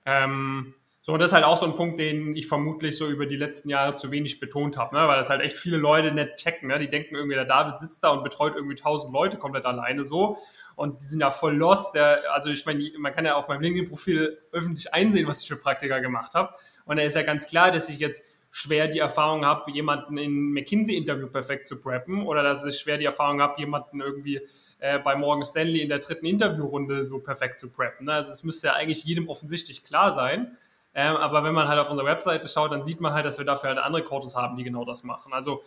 [0.04, 3.24] Ähm, so, und das ist halt auch so ein Punkt, den ich vermutlich so über
[3.24, 5.08] die letzten Jahre zu wenig betont habe, ne?
[5.08, 6.68] weil das halt echt viele Leute nicht checken.
[6.68, 6.78] Ne?
[6.78, 10.36] Die denken irgendwie, der David sitzt da und betreut irgendwie tausend Leute komplett alleine so.
[10.76, 11.94] Und die sind ja voll lost.
[11.94, 15.56] Der, also ich meine, man kann ja auf meinem LinkedIn-Profil öffentlich einsehen, was ich für
[15.56, 16.52] Praktika gemacht habe.
[16.84, 20.52] Und da ist ja ganz klar, dass ich jetzt schwer die Erfahrung habe, jemanden in
[20.52, 24.40] McKinsey-Interview perfekt zu preppen oder dass ich schwer die Erfahrung habe, jemanden irgendwie
[24.80, 28.06] äh, bei Morgan Stanley in der dritten Interviewrunde so perfekt zu preppen.
[28.06, 28.12] Ne?
[28.12, 30.56] Also es müsste ja eigentlich jedem offensichtlich klar sein.
[30.94, 33.44] Ähm, aber wenn man halt auf unserer Webseite schaut, dann sieht man halt, dass wir
[33.44, 35.32] dafür halt andere Coaches haben, die genau das machen.
[35.32, 35.62] Also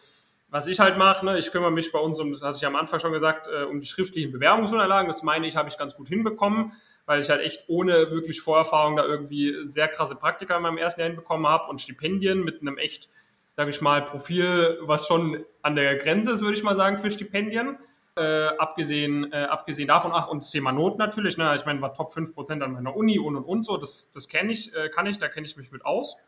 [0.54, 2.76] was ich halt mache, ne, ich kümmere mich bei uns um, das hatte ich am
[2.76, 5.08] Anfang schon gesagt, äh, um die schriftlichen Bewerbungsunterlagen.
[5.08, 6.74] Das meine ich, habe ich ganz gut hinbekommen,
[7.08, 11.02] weil ich halt echt ohne wirklich Vorerfahrung da irgendwie sehr krasse Praktika in meinem ersten
[11.02, 13.10] Jahr hinbekommen habe und Stipendien mit einem echt,
[13.52, 17.10] sage ich mal, Profil, was schon an der Grenze ist, würde ich mal sagen, für
[17.10, 17.80] Stipendien.
[18.16, 21.56] Äh, abgesehen, äh, abgesehen davon, ach, und das Thema Not natürlich, ne?
[21.56, 24.52] ich meine, war Top 5% an meiner Uni und und und so, das, das kenne
[24.52, 26.24] ich, äh, kann ich, da kenne ich mich mit aus.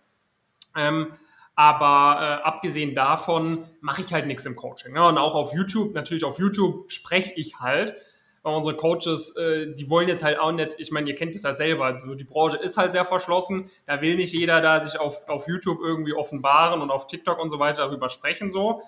[0.75, 1.13] Ähm,
[1.55, 4.93] aber äh, abgesehen davon mache ich halt nichts im Coaching.
[4.93, 5.07] Ne?
[5.07, 7.95] Und auch auf YouTube, natürlich auf YouTube spreche ich halt,
[8.43, 11.43] weil unsere Coaches, äh, die wollen jetzt halt auch nicht, ich meine, ihr kennt es
[11.43, 14.99] ja selber, also die Branche ist halt sehr verschlossen, da will nicht jeder da sich
[14.99, 18.81] auf, auf YouTube irgendwie offenbaren und auf TikTok und so weiter darüber sprechen so.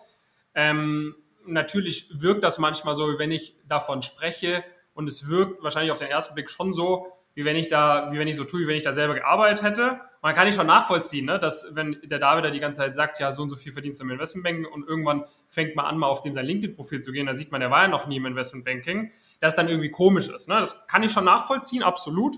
[0.54, 1.16] Ähm,
[1.48, 6.10] natürlich wirkt das manchmal so, wenn ich davon spreche und es wirkt wahrscheinlich auf den
[6.10, 8.78] ersten Blick schon so, wie wenn ich da, wie wenn ich so tue, wie wenn
[8.78, 9.92] ich da selber gearbeitet hätte.
[9.92, 12.96] Und dann kann ich schon nachvollziehen, ne, dass wenn der David da die ganze Zeit
[12.96, 16.00] sagt, ja, so und so viel verdienst du im Investmentbanking und irgendwann fängt man an,
[16.00, 18.18] mal auf den sein LinkedIn-Profil zu gehen, da sieht man, der war ja noch nie
[18.18, 20.50] im Investmentbanking, dass dann irgendwie komisch ist.
[20.50, 20.56] Ne?
[20.56, 22.38] Das kann ich schon nachvollziehen, absolut.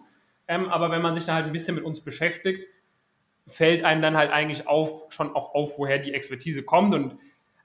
[0.50, 2.66] Ähm, aber wenn man sich da halt ein bisschen mit uns beschäftigt,
[3.48, 6.94] fällt einem dann halt eigentlich auf, schon auch auf, woher die Expertise kommt.
[6.94, 7.16] Und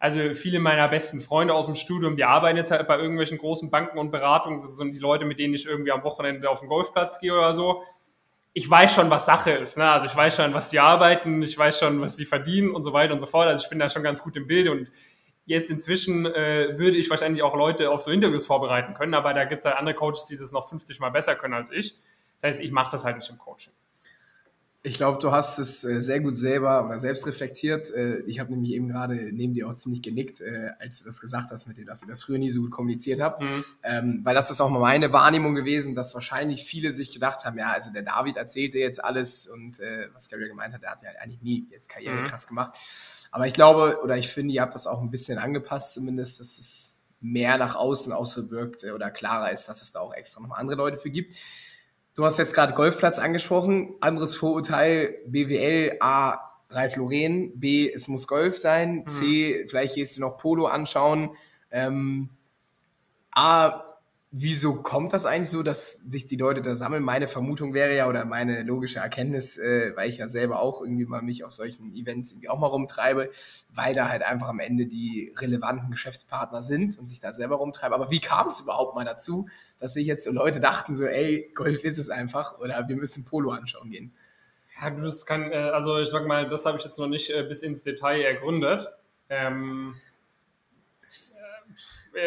[0.04, 3.70] also viele meiner besten Freunde aus dem Studium, die arbeiten jetzt halt bei irgendwelchen großen
[3.70, 4.58] Banken und Beratungen.
[4.58, 7.54] Das sind die Leute, mit denen ich irgendwie am Wochenende auf den Golfplatz gehe oder
[7.54, 7.82] so.
[8.52, 9.78] Ich weiß schon, was Sache ist.
[9.78, 9.90] Ne?
[9.90, 12.92] Also ich weiß schon, was die arbeiten, ich weiß schon, was sie verdienen und so
[12.92, 13.46] weiter und so fort.
[13.46, 14.92] Also ich bin da schon ganz gut im Bild und
[15.46, 19.46] jetzt inzwischen äh, würde ich wahrscheinlich auch Leute auf so Interviews vorbereiten können, aber da
[19.46, 21.94] gibt es halt andere Coaches, die das noch 50 Mal besser können als ich.
[22.34, 23.72] Das heißt, ich mache das halt nicht im Coaching.
[24.86, 27.88] Ich glaube, du hast es äh, sehr gut selber oder selbst reflektiert.
[27.88, 31.22] Äh, ich habe nämlich eben gerade neben dir auch ziemlich genickt, äh, als du das
[31.22, 33.40] gesagt hast mit dir, dass ihr das früher nie so gut kommuniziert habt.
[33.40, 33.64] Mhm.
[33.82, 37.56] Ähm, weil das ist auch mal meine Wahrnehmung gewesen, dass wahrscheinlich viele sich gedacht haben,
[37.56, 39.80] ja, also der David erzählte jetzt alles und
[40.12, 42.26] was Gary gemeint hat, der hat ja eigentlich nie jetzt Karriere mhm.
[42.26, 42.76] krass gemacht.
[43.30, 46.58] Aber ich glaube, oder ich finde, ihr habt das auch ein bisschen angepasst zumindest, dass
[46.58, 50.76] es mehr nach außen ausgewirkt oder klarer ist, dass es da auch extra noch andere
[50.76, 51.34] Leute für gibt.
[52.14, 53.94] Du hast jetzt gerade Golfplatz angesprochen.
[54.00, 56.38] Anderes Vorurteil, BWL, A,
[56.70, 59.06] Ralf Loren, B, es muss Golf sein, mhm.
[59.06, 61.30] C, vielleicht gehst du noch Polo anschauen.
[61.70, 62.30] Ähm,
[63.32, 63.93] A,
[64.36, 67.04] wieso kommt das eigentlich so, dass sich die Leute da sammeln?
[67.04, 71.06] Meine Vermutung wäre ja, oder meine logische Erkenntnis, äh, weil ich ja selber auch irgendwie
[71.06, 73.30] mal mich auf solchen Events irgendwie auch mal rumtreibe,
[73.72, 77.94] weil da halt einfach am Ende die relevanten Geschäftspartner sind und sich da selber rumtreiben.
[77.94, 81.52] Aber wie kam es überhaupt mal dazu, dass sich jetzt so Leute dachten, so, ey,
[81.54, 84.16] Golf ist es einfach oder wir müssen Polo anschauen gehen?
[84.80, 87.44] Ja, das kann, äh, also ich sag mal, das habe ich jetzt noch nicht äh,
[87.44, 88.88] bis ins Detail ergründet.
[89.28, 90.03] Ähm, äh,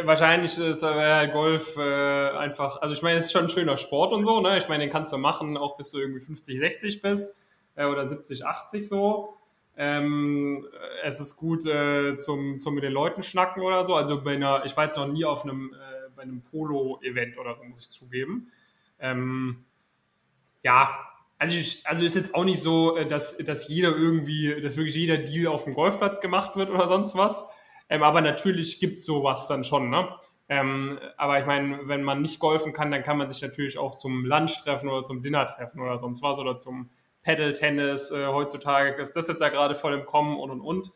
[0.03, 4.13] wahrscheinlich ist äh, Golf äh, einfach, also ich meine, es ist schon ein schöner Sport
[4.13, 4.57] und so, ne?
[4.57, 7.35] Ich meine, den kannst du machen, auch bis du irgendwie 50, 60 bist
[7.75, 9.37] äh, oder 70, 80 so.
[9.79, 10.67] Ähm,
[11.03, 13.95] es ist gut äh, zum, zum mit den Leuten schnacken oder so.
[13.95, 17.55] Also bei einer, ich war jetzt noch nie auf einem, äh, bei einem Polo-Event oder
[17.55, 18.51] so, muss ich zugeben.
[18.99, 19.65] Ähm,
[20.63, 20.97] ja,
[21.39, 24.95] also, ich, also ist jetzt auch nicht so, äh, dass, dass jeder irgendwie, dass wirklich
[24.95, 27.45] jeder Deal auf dem Golfplatz gemacht wird oder sonst was.
[27.89, 30.07] Ähm, aber natürlich gibt es sowas dann schon, ne?
[30.49, 33.95] Ähm, aber ich meine, wenn man nicht golfen kann, dann kann man sich natürlich auch
[33.95, 36.89] zum Lunch treffen oder zum Dinner treffen oder sonst was oder zum
[37.23, 38.11] Paddle-Tennis.
[38.11, 40.91] Äh, heutzutage ist das jetzt ja gerade voll im Kommen und und und.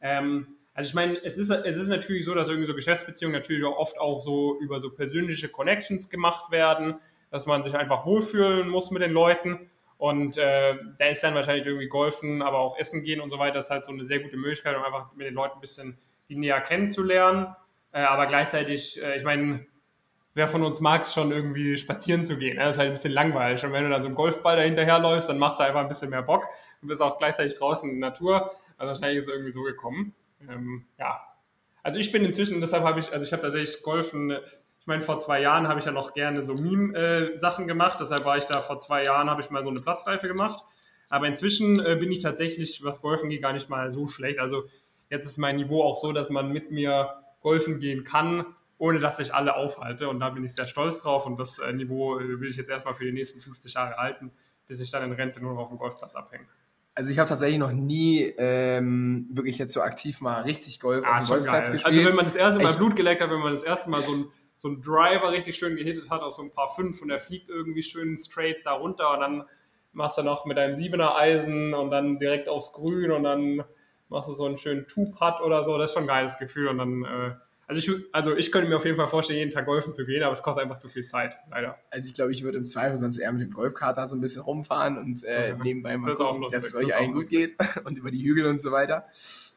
[0.00, 3.64] Ähm, also ich meine, es ist, es ist natürlich so, dass irgendwie so Geschäftsbeziehungen natürlich
[3.64, 6.94] auch oft auch so über so persönliche Connections gemacht werden,
[7.30, 9.68] dass man sich einfach wohlfühlen muss mit den Leuten.
[9.98, 13.54] Und äh, da ist dann wahrscheinlich irgendwie Golfen, aber auch Essen gehen und so weiter,
[13.54, 15.98] das ist halt so eine sehr gute Möglichkeit, um einfach mit den Leuten ein bisschen
[16.32, 17.54] die näher kennenzulernen.
[17.92, 19.66] Äh, aber gleichzeitig, äh, ich meine,
[20.34, 22.56] wer von uns mag es schon irgendwie spazieren zu gehen?
[22.56, 22.64] Ne?
[22.64, 23.64] Das ist halt ein bisschen langweilig.
[23.64, 26.10] Und wenn du dann so einem Golfball dahinterher läufst, dann macht es einfach ein bisschen
[26.10, 26.46] mehr Bock.
[26.80, 28.52] Du bist auch gleichzeitig draußen in der Natur.
[28.78, 30.14] Also wahrscheinlich ist es irgendwie so gekommen.
[30.48, 31.20] Ähm, ja.
[31.82, 34.30] Also ich bin inzwischen, deshalb habe ich, also ich habe tatsächlich Golfen,
[34.80, 37.98] ich meine, vor zwei Jahren habe ich ja noch gerne so Meme-Sachen gemacht.
[38.00, 40.64] Deshalb war ich da vor zwei Jahren, habe ich mal so eine Platzreife gemacht.
[41.08, 44.38] Aber inzwischen äh, bin ich tatsächlich, was Golfen geht, gar nicht mal so schlecht.
[44.38, 44.64] Also
[45.12, 48.46] Jetzt ist mein Niveau auch so, dass man mit mir golfen gehen kann,
[48.78, 50.08] ohne dass ich alle aufhalte.
[50.08, 51.26] Und da bin ich sehr stolz drauf.
[51.26, 54.32] Und das äh, Niveau äh, will ich jetzt erstmal für die nächsten 50 Jahre halten,
[54.66, 56.46] bis ich dann in Rente nur noch auf dem Golfplatz abhänge.
[56.94, 61.18] Also ich habe tatsächlich noch nie ähm, wirklich jetzt so aktiv mal richtig Golf ah,
[61.18, 61.84] auf dem Golfplatz gespielt.
[61.94, 64.14] Also wenn man das erste Mal Blut geleckt hat, wenn man das erste Mal so
[64.14, 64.24] ein
[64.56, 67.50] so ein Driver richtig schön gehittet hat auf so ein paar fünf und der fliegt
[67.50, 69.44] irgendwie schön straight da runter und dann
[69.92, 73.64] machst du noch mit einem Siebener Eisen und dann direkt aufs Grün und dann
[74.12, 76.78] machst du so einen schönen Two-Putt oder so, das ist schon ein geiles Gefühl und
[76.78, 77.34] dann, äh,
[77.66, 80.22] also ich, also ich könnte mir auf jeden Fall vorstellen, jeden Tag golfen zu gehen,
[80.22, 81.78] aber es kostet einfach zu viel Zeit, leider.
[81.90, 84.42] Also ich glaube, ich würde im Zweifel sonst eher mit dem Golfkater so ein bisschen
[84.42, 87.98] rumfahren und äh, ja, nebenbei mal das gucken, dass es euch allen gut geht und
[87.98, 89.06] über die Hügel und so weiter.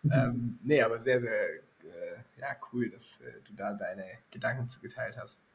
[0.04, 0.12] Mhm.
[0.12, 5.18] Ähm, nee, aber sehr, sehr äh, ja, cool, dass äh, du da deine Gedanken zugeteilt
[5.18, 5.48] hast.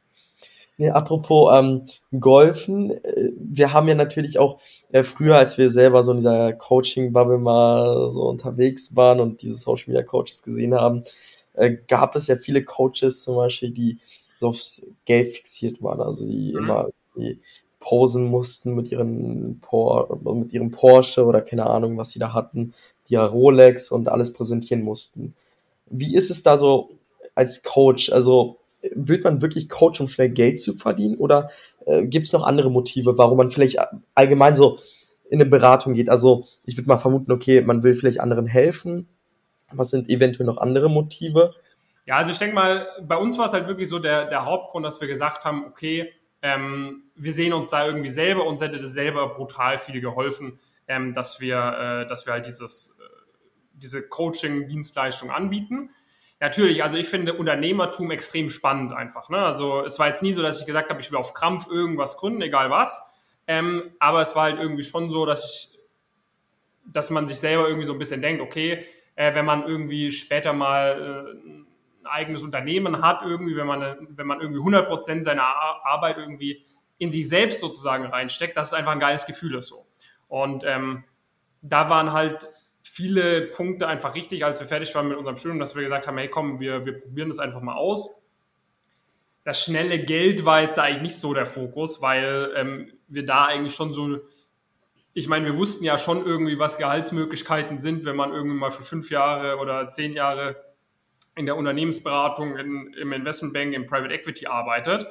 [0.80, 1.84] Nee, apropos ähm,
[2.18, 4.58] Golfen, äh, wir haben ja natürlich auch
[4.92, 9.56] äh, früher, als wir selber so in dieser Coaching-Bubble mal so unterwegs waren und diese
[9.56, 11.04] Social Media Coaches gesehen haben,
[11.52, 13.98] äh, gab es ja viele Coaches zum Beispiel, die
[14.38, 16.58] so aufs Geld fixiert waren, also die mhm.
[16.58, 17.38] immer die
[17.80, 22.72] posen mussten mit ihren Por mit ihrem Porsche oder keine Ahnung, was sie da hatten,
[23.08, 25.34] die Rolex und alles präsentieren mussten.
[25.86, 26.90] Wie ist es da so
[27.34, 28.10] als Coach?
[28.12, 28.59] Also
[28.94, 31.16] wird man wirklich Coach, um schnell Geld zu verdienen?
[31.16, 31.48] Oder
[31.86, 33.78] äh, gibt es noch andere Motive, warum man vielleicht
[34.14, 34.78] allgemein so
[35.28, 36.08] in eine Beratung geht?
[36.08, 39.08] Also ich würde mal vermuten, okay, man will vielleicht anderen helfen.
[39.72, 41.54] Was sind eventuell noch andere Motive?
[42.06, 44.84] Ja, also ich denke mal, bei uns war es halt wirklich so der, der Hauptgrund,
[44.84, 46.12] dass wir gesagt haben, okay,
[46.42, 50.58] ähm, wir sehen uns da irgendwie selber, uns hätte das selber brutal viel geholfen,
[50.88, 53.04] ähm, dass, wir, äh, dass wir halt dieses, äh,
[53.74, 55.90] diese Coaching-Dienstleistung anbieten.
[56.40, 59.28] Natürlich, also ich finde Unternehmertum extrem spannend einfach.
[59.28, 59.36] Ne?
[59.36, 62.16] Also es war jetzt nie so, dass ich gesagt habe, ich will auf Krampf irgendwas
[62.16, 63.14] gründen, egal was.
[63.46, 65.78] Ähm, aber es war halt irgendwie schon so, dass ich,
[66.86, 68.86] dass man sich selber irgendwie so ein bisschen denkt, okay,
[69.16, 71.66] äh, wenn man irgendwie später mal äh, ein
[72.04, 76.64] eigenes Unternehmen hat, irgendwie, wenn man, wenn man irgendwie 100 Prozent seiner Arbeit irgendwie
[76.96, 79.86] in sich selbst sozusagen reinsteckt, dass es einfach ein geiles Gefühl ist so.
[80.28, 81.04] Und ähm,
[81.60, 82.48] da waren halt
[82.82, 86.18] viele Punkte einfach richtig, als wir fertig waren mit unserem Studium, dass wir gesagt haben,
[86.18, 88.22] hey komm, wir, wir probieren das einfach mal aus.
[89.44, 93.74] Das schnelle Geld war jetzt eigentlich nicht so der Fokus, weil ähm, wir da eigentlich
[93.74, 94.18] schon so,
[95.12, 98.82] ich meine, wir wussten ja schon irgendwie, was Gehaltsmöglichkeiten sind, wenn man irgendwie mal für
[98.82, 100.56] fünf Jahre oder zehn Jahre
[101.36, 105.06] in der Unternehmensberatung, in, im Investmentbank, im Private Equity arbeitet.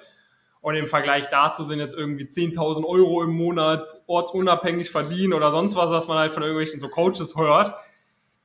[0.62, 5.76] Und im Vergleich dazu sind jetzt irgendwie 10.000 Euro im Monat ortsunabhängig verdienen oder sonst
[5.76, 7.74] was, was man halt von irgendwelchen so Coaches hört,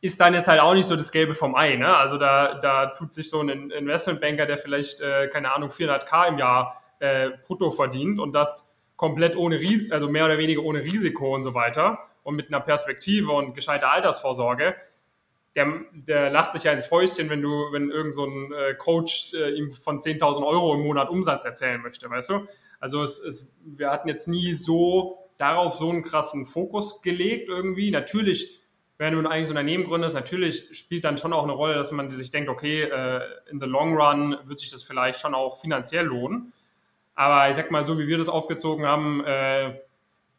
[0.01, 1.77] ist dann jetzt halt auch nicht so das Gelbe vom Ei.
[1.77, 1.97] Ne?
[1.97, 6.39] Also da, da tut sich so ein Investmentbanker, der vielleicht, äh, keine Ahnung, 400k im
[6.39, 11.35] Jahr äh, brutto verdient und das komplett ohne, Ris also mehr oder weniger ohne Risiko
[11.35, 14.77] und so weiter und mit einer Perspektive und gescheiter Altersvorsorge,
[15.57, 19.35] der, der lacht sich ja ins Fäustchen, wenn du, wenn irgend so ein äh, Coach
[19.35, 22.49] äh, ihm von 10.000 Euro im Monat Umsatz erzählen möchte, weißt du?
[22.81, 27.91] Also es, es, wir hatten jetzt nie so darauf so einen krassen Fokus gelegt irgendwie.
[27.91, 28.61] Natürlich,
[28.99, 32.11] wenn du ein eigenes Unternehmen gründest, natürlich spielt dann schon auch eine Rolle, dass man
[32.11, 36.05] sich denkt, okay, äh, in the long run wird sich das vielleicht schon auch finanziell
[36.05, 36.53] lohnen.
[37.15, 39.79] Aber ich sag mal, so wie wir das aufgezogen haben, äh,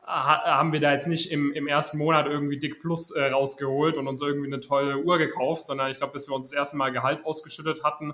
[0.06, 4.08] haben wir da jetzt nicht im, im ersten Monat irgendwie Dick Plus äh, rausgeholt und
[4.08, 6.91] uns irgendwie eine tolle Uhr gekauft, sondern ich glaube, bis wir uns das erste Mal
[6.91, 8.14] Gehalt ausgeschüttet hatten,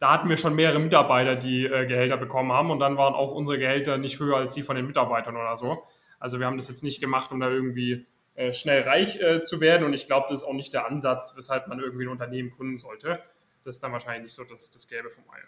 [0.00, 3.32] da hatten wir schon mehrere Mitarbeiter, die äh, Gehälter bekommen haben und dann waren auch
[3.32, 5.82] unsere Gehälter nicht höher als die von den Mitarbeitern oder so.
[6.18, 9.60] Also wir haben das jetzt nicht gemacht, um da irgendwie äh, schnell reich äh, zu
[9.60, 12.50] werden und ich glaube, das ist auch nicht der Ansatz, weshalb man irgendwie ein Unternehmen
[12.50, 13.22] gründen sollte.
[13.64, 15.38] Das ist dann wahrscheinlich nicht so das, das Gelbe vom Ei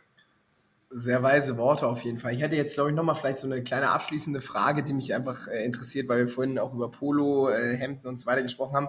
[0.93, 2.34] sehr weise Worte auf jeden Fall.
[2.34, 5.49] Ich hätte jetzt, glaube ich, nochmal vielleicht so eine kleine abschließende Frage, die mich einfach
[5.49, 8.88] äh, interessiert, weil wir vorhin auch über Polo, äh, Hemden und so weiter gesprochen haben.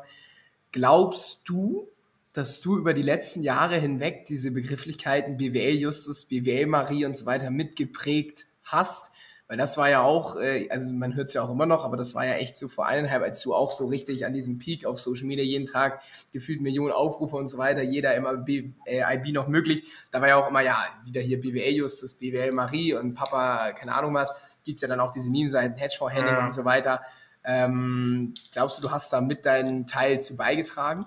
[0.71, 1.87] Glaubst du,
[2.33, 7.25] dass du über die letzten Jahre hinweg diese Begrifflichkeiten BWL Justus, BWL Marie und so
[7.25, 9.12] weiter mitgeprägt hast?
[9.53, 11.95] Weil das war ja auch, äh, also man hört es ja auch immer noch, aber
[11.95, 14.83] das war ja echt so vor eineinhalb, als du auch so richtig an diesem Peak
[14.83, 16.01] auf Social Media jeden Tag
[16.31, 19.83] gefühlt Millionen Aufrufe und so weiter, jeder immer B, äh, IB noch möglich.
[20.11, 23.93] Da war ja auch immer, ja, wieder hier BWL Justus, BWL Marie und Papa, keine
[23.93, 24.33] Ahnung was.
[24.63, 26.43] Gibt ja dann auch diese Meme-Seiten, Hedgefonds Henning ja.
[26.43, 27.03] und so weiter.
[27.43, 31.05] Ähm, glaubst du, du hast da mit deinen Teil zu beigetragen?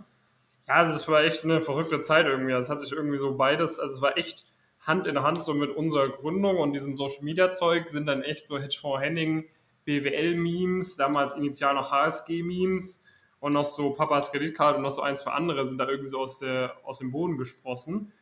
[0.68, 2.52] Also das war echt eine verrückte Zeit irgendwie.
[2.52, 4.44] Es hat sich irgendwie so beides, also es war echt
[4.86, 8.46] Hand in Hand so mit unserer Gründung und diesem Social Media Zeug sind dann echt
[8.46, 9.48] so Hedgefonds Henning,
[9.84, 13.04] BWL Memes, damals initial noch HSG Memes
[13.40, 16.18] und noch so Papas Kreditkarte und noch so ein, zwei andere sind da irgendwie so
[16.18, 18.12] aus, der, aus dem Boden gesprossen.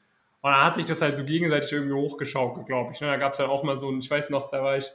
[0.41, 3.01] Und dann hat sich das halt so gegenseitig irgendwie hochgeschaukelt, glaube ich.
[3.01, 3.07] Ne?
[3.07, 4.91] Da gab es dann auch mal so ein, ich weiß noch, da war ich,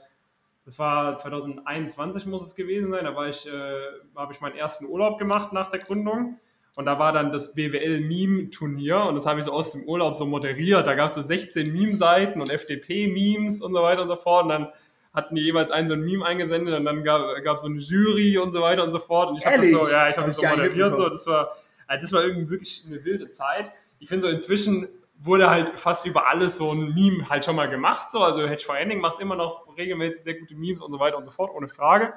[0.65, 3.73] das war 2021 muss es gewesen sein, da war ich, äh,
[4.15, 6.37] habe ich meinen ersten Urlaub gemacht nach der Gründung.
[6.75, 10.25] Und da war dann das BWL-Meme-Turnier und das habe ich so aus dem Urlaub so
[10.25, 10.87] moderiert.
[10.87, 14.43] Da gab es so 16 Meme-Seiten und FDP-Memes und so weiter und so fort.
[14.43, 14.67] Und dann
[15.13, 18.37] hatten die jeweils einen so ein Meme eingesendet und dann gab es so eine Jury
[18.37, 19.29] und so weiter und so fort.
[19.29, 20.95] Und ich habe das so, ja, ich habe das so moderiert.
[20.95, 21.09] So.
[21.09, 21.51] Das war,
[21.87, 23.71] also das war irgendwie wirklich eine wilde Zeit.
[23.99, 24.87] Ich finde so inzwischen
[25.21, 28.11] wurde halt fast über alles so ein Meme halt schon mal gemacht.
[28.11, 28.19] So.
[28.19, 31.25] Also Hedge for Ending macht immer noch regelmäßig sehr gute Memes und so weiter und
[31.25, 32.13] so fort, ohne Frage.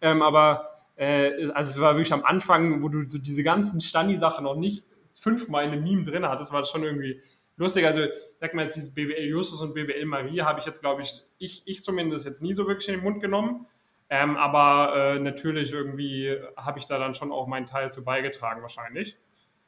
[0.00, 4.44] Ähm, aber äh, also es war wirklich am Anfang, wo du so diese ganzen Stani-Sachen
[4.44, 7.20] noch nicht fünfmal in einem Meme drin hattest, war das schon irgendwie
[7.56, 7.86] lustig.
[7.86, 8.02] Also,
[8.36, 11.62] sag mal jetzt dieses BWL Justus und BWL Marie habe ich jetzt, glaube ich, ich,
[11.66, 13.66] ich zumindest jetzt nie so wirklich in den Mund genommen.
[14.10, 18.60] Ähm, aber äh, natürlich irgendwie habe ich da dann schon auch meinen Teil zu beigetragen,
[18.60, 19.16] wahrscheinlich.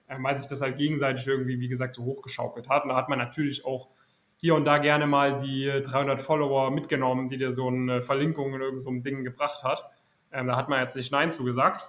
[0.08, 2.84] Ähm, weil sich das halt gegenseitig irgendwie, wie gesagt, so hochgeschaukelt hat.
[2.84, 3.88] Und da hat man natürlich auch
[4.36, 8.60] hier und da gerne mal die 300 Follower mitgenommen, die dir so eine Verlinkung in
[8.60, 9.90] irgendeinem so Ding gebracht hat.
[10.32, 11.84] Ähm, da hat man jetzt nicht Nein zugesagt.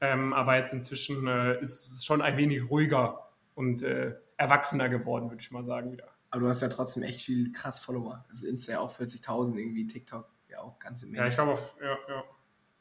[0.00, 5.30] Ähm, aber jetzt inzwischen äh, ist es schon ein wenig ruhiger und äh, erwachsener geworden,
[5.30, 6.08] würde ich mal sagen, wieder.
[6.30, 8.24] Aber du hast ja trotzdem echt viel krass Follower.
[8.28, 11.18] Also Insta ja auch 40.000 irgendwie, TikTok ja auch ganze Menge.
[11.18, 12.24] Ja, ich glaube, ja, ja.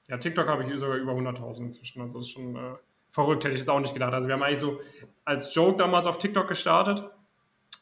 [0.07, 2.01] Ja, TikTok habe ich sogar über 100.000 inzwischen.
[2.01, 2.75] Also das ist schon äh,
[3.09, 4.13] verrückt, hätte ich jetzt auch nicht gedacht.
[4.13, 4.81] Also wir haben eigentlich so
[5.23, 7.09] als Joke damals auf TikTok gestartet.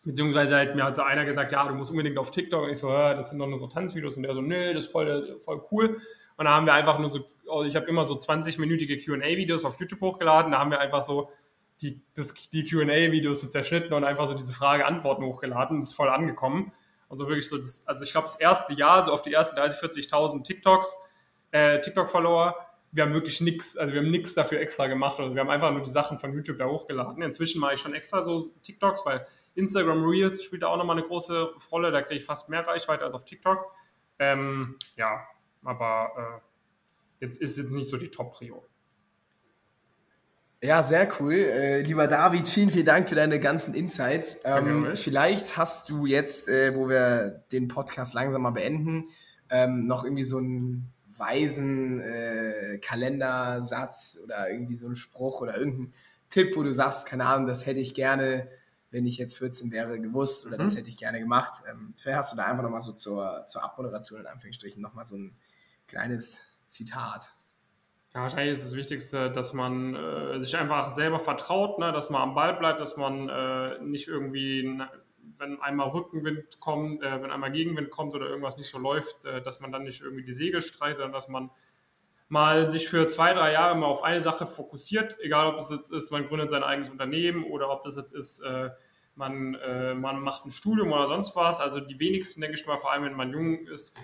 [0.05, 2.63] Beziehungsweise hat mir halt so einer gesagt, ja, du musst unbedingt auf TikTok.
[2.63, 4.17] Und ich so, ja, das sind doch nur so Tanzvideos.
[4.17, 6.01] Und der so, nee, das ist voll, voll cool.
[6.39, 9.77] Und da haben wir einfach nur so, also ich habe immer so 20-minütige QA-Videos auf
[9.77, 10.53] YouTube hochgeladen.
[10.53, 11.29] Da haben wir einfach so
[11.81, 12.01] die,
[12.53, 15.81] die QA-Videos so zerschnitten und einfach so diese Frage-Antworten hochgeladen.
[15.81, 16.71] Das ist voll angekommen.
[17.09, 19.57] Und so wirklich so, das, also ich glaube, das erste Jahr, so auf die ersten
[19.57, 20.95] 30, 40.000 TikToks,
[21.51, 22.55] äh, TikTok-Follower,
[22.93, 25.19] wir haben wirklich nichts, also wir haben nichts dafür extra gemacht.
[25.19, 27.21] Also wir haben einfach nur die Sachen von YouTube da hochgeladen.
[27.21, 31.05] Inzwischen mache ich schon extra so TikToks, weil Instagram Reels spielt da auch nochmal eine
[31.05, 31.91] große Rolle.
[31.91, 33.73] Da kriege ich fast mehr Reichweite als auf TikTok.
[34.19, 35.27] Ähm, ja,
[35.63, 36.41] aber
[37.21, 38.65] äh, jetzt ist jetzt nicht so die Top-Prio.
[40.61, 41.35] Ja, sehr cool.
[41.35, 44.41] Äh, lieber David, vielen, vielen Dank für deine ganzen Insights.
[44.43, 49.05] Ähm, vielleicht hast du jetzt, äh, wo wir den Podcast langsam mal beenden,
[49.49, 55.93] ähm, noch irgendwie so einen weisen äh, Kalendersatz oder irgendwie so einen Spruch oder irgendeinen
[56.29, 58.49] Tipp, wo du sagst, keine Ahnung, das hätte ich gerne,
[58.91, 60.77] wenn ich jetzt 14 wäre, gewusst oder das mhm.
[60.79, 61.63] hätte ich gerne gemacht.
[61.69, 65.15] Ähm, vielleicht hast du da einfach nochmal so zur, zur Abmoderation in Anführungsstrichen nochmal so
[65.15, 65.37] ein
[65.89, 67.31] kleines Zitat.
[68.13, 71.91] Ja, wahrscheinlich ist das Wichtigste, dass man äh, sich einfach selber vertraut, ne?
[71.91, 74.81] dass man am Ball bleibt, dass man äh, nicht irgendwie,
[75.37, 79.41] wenn einmal Rückenwind kommt, äh, wenn einmal Gegenwind kommt oder irgendwas nicht so läuft, äh,
[79.41, 81.51] dass man dann nicht irgendwie die Segel streicht, sondern dass man
[82.29, 85.91] mal sich für zwei, drei Jahre mal auf eine Sache fokussiert, egal ob es jetzt
[85.91, 88.71] ist, man gründet sein eigenes Unternehmen oder ob das jetzt ist, äh,
[89.15, 91.59] man, äh, man macht ein Studium oder sonst was.
[91.59, 93.97] Also die wenigsten, denke ich mal, vor allem wenn man jung ist,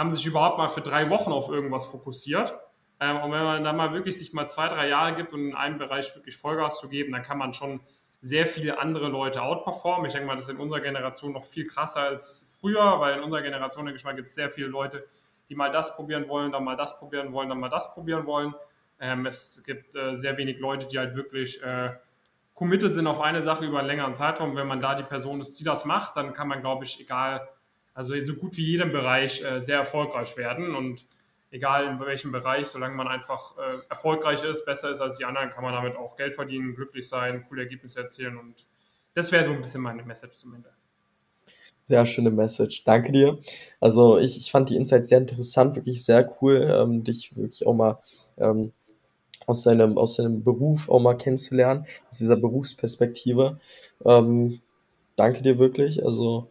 [0.00, 2.58] haben sich überhaupt mal für drei Wochen auf irgendwas fokussiert
[3.00, 5.54] ähm, und wenn man dann mal wirklich sich mal zwei, drei Jahre gibt und in
[5.54, 7.80] einem Bereich wirklich Vollgas zu geben, dann kann man schon
[8.20, 10.06] sehr viele andere Leute outperformen.
[10.06, 13.22] Ich denke mal, das ist in unserer Generation noch viel krasser als früher, weil in
[13.22, 15.06] unserer Generation, denke ich mal, gibt es sehr viele Leute,
[15.48, 18.54] die mal das probieren wollen, dann mal das probieren wollen, dann mal das probieren wollen.
[19.00, 21.92] Ähm, es gibt äh, sehr wenig Leute, die halt wirklich äh,
[22.52, 24.54] committed sind auf eine Sache über einen längeren Zeitraum.
[24.54, 27.48] Wenn man da die Person ist, die das macht, dann kann man, glaube ich, egal,
[28.00, 30.74] also in so gut wie jedem Bereich äh, sehr erfolgreich werden.
[30.74, 31.04] Und
[31.50, 35.50] egal in welchem Bereich, solange man einfach äh, erfolgreich ist, besser ist als die anderen,
[35.50, 38.66] kann man damit auch Geld verdienen, glücklich sein, coole Ergebnisse erzielen und
[39.12, 40.70] das wäre so ein bisschen meine Message zum Ende.
[41.84, 42.84] Sehr schöne Message.
[42.84, 43.38] Danke dir.
[43.80, 47.74] Also ich, ich fand die Insights sehr interessant, wirklich sehr cool, ähm, dich wirklich auch
[47.74, 47.98] mal
[48.38, 48.72] ähm,
[49.46, 53.58] aus seinem, aus seinem Beruf auch mal kennenzulernen, aus dieser Berufsperspektive.
[54.06, 54.60] Ähm,
[55.16, 56.02] danke dir wirklich.
[56.02, 56.48] Also,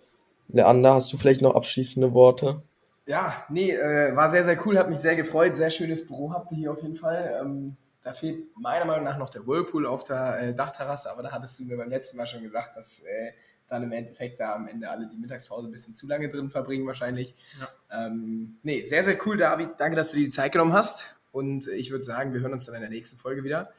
[0.49, 2.61] Leander, hast du vielleicht noch abschließende Worte?
[3.05, 5.55] Ja, nee, äh, war sehr, sehr cool, hat mich sehr gefreut.
[5.55, 7.39] Sehr schönes Büro habt ihr hier auf jeden Fall.
[7.41, 11.31] Ähm, da fehlt meiner Meinung nach noch der Whirlpool auf der äh, Dachterrasse, aber da
[11.31, 13.31] hattest du mir beim letzten Mal schon gesagt, dass äh,
[13.67, 16.87] dann im Endeffekt da am Ende alle die Mittagspause ein bisschen zu lange drin verbringen
[16.87, 17.35] wahrscheinlich.
[17.59, 18.05] Ja.
[18.05, 19.71] Ähm, nee, sehr, sehr cool, David.
[19.77, 21.05] Danke, dass du dir die Zeit genommen hast.
[21.31, 23.71] Und ich würde sagen, wir hören uns dann in der nächsten Folge wieder.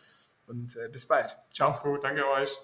[0.46, 1.36] Und äh, bis bald.
[1.52, 1.68] Ciao.
[1.68, 2.56] Macht's gut, danke euch.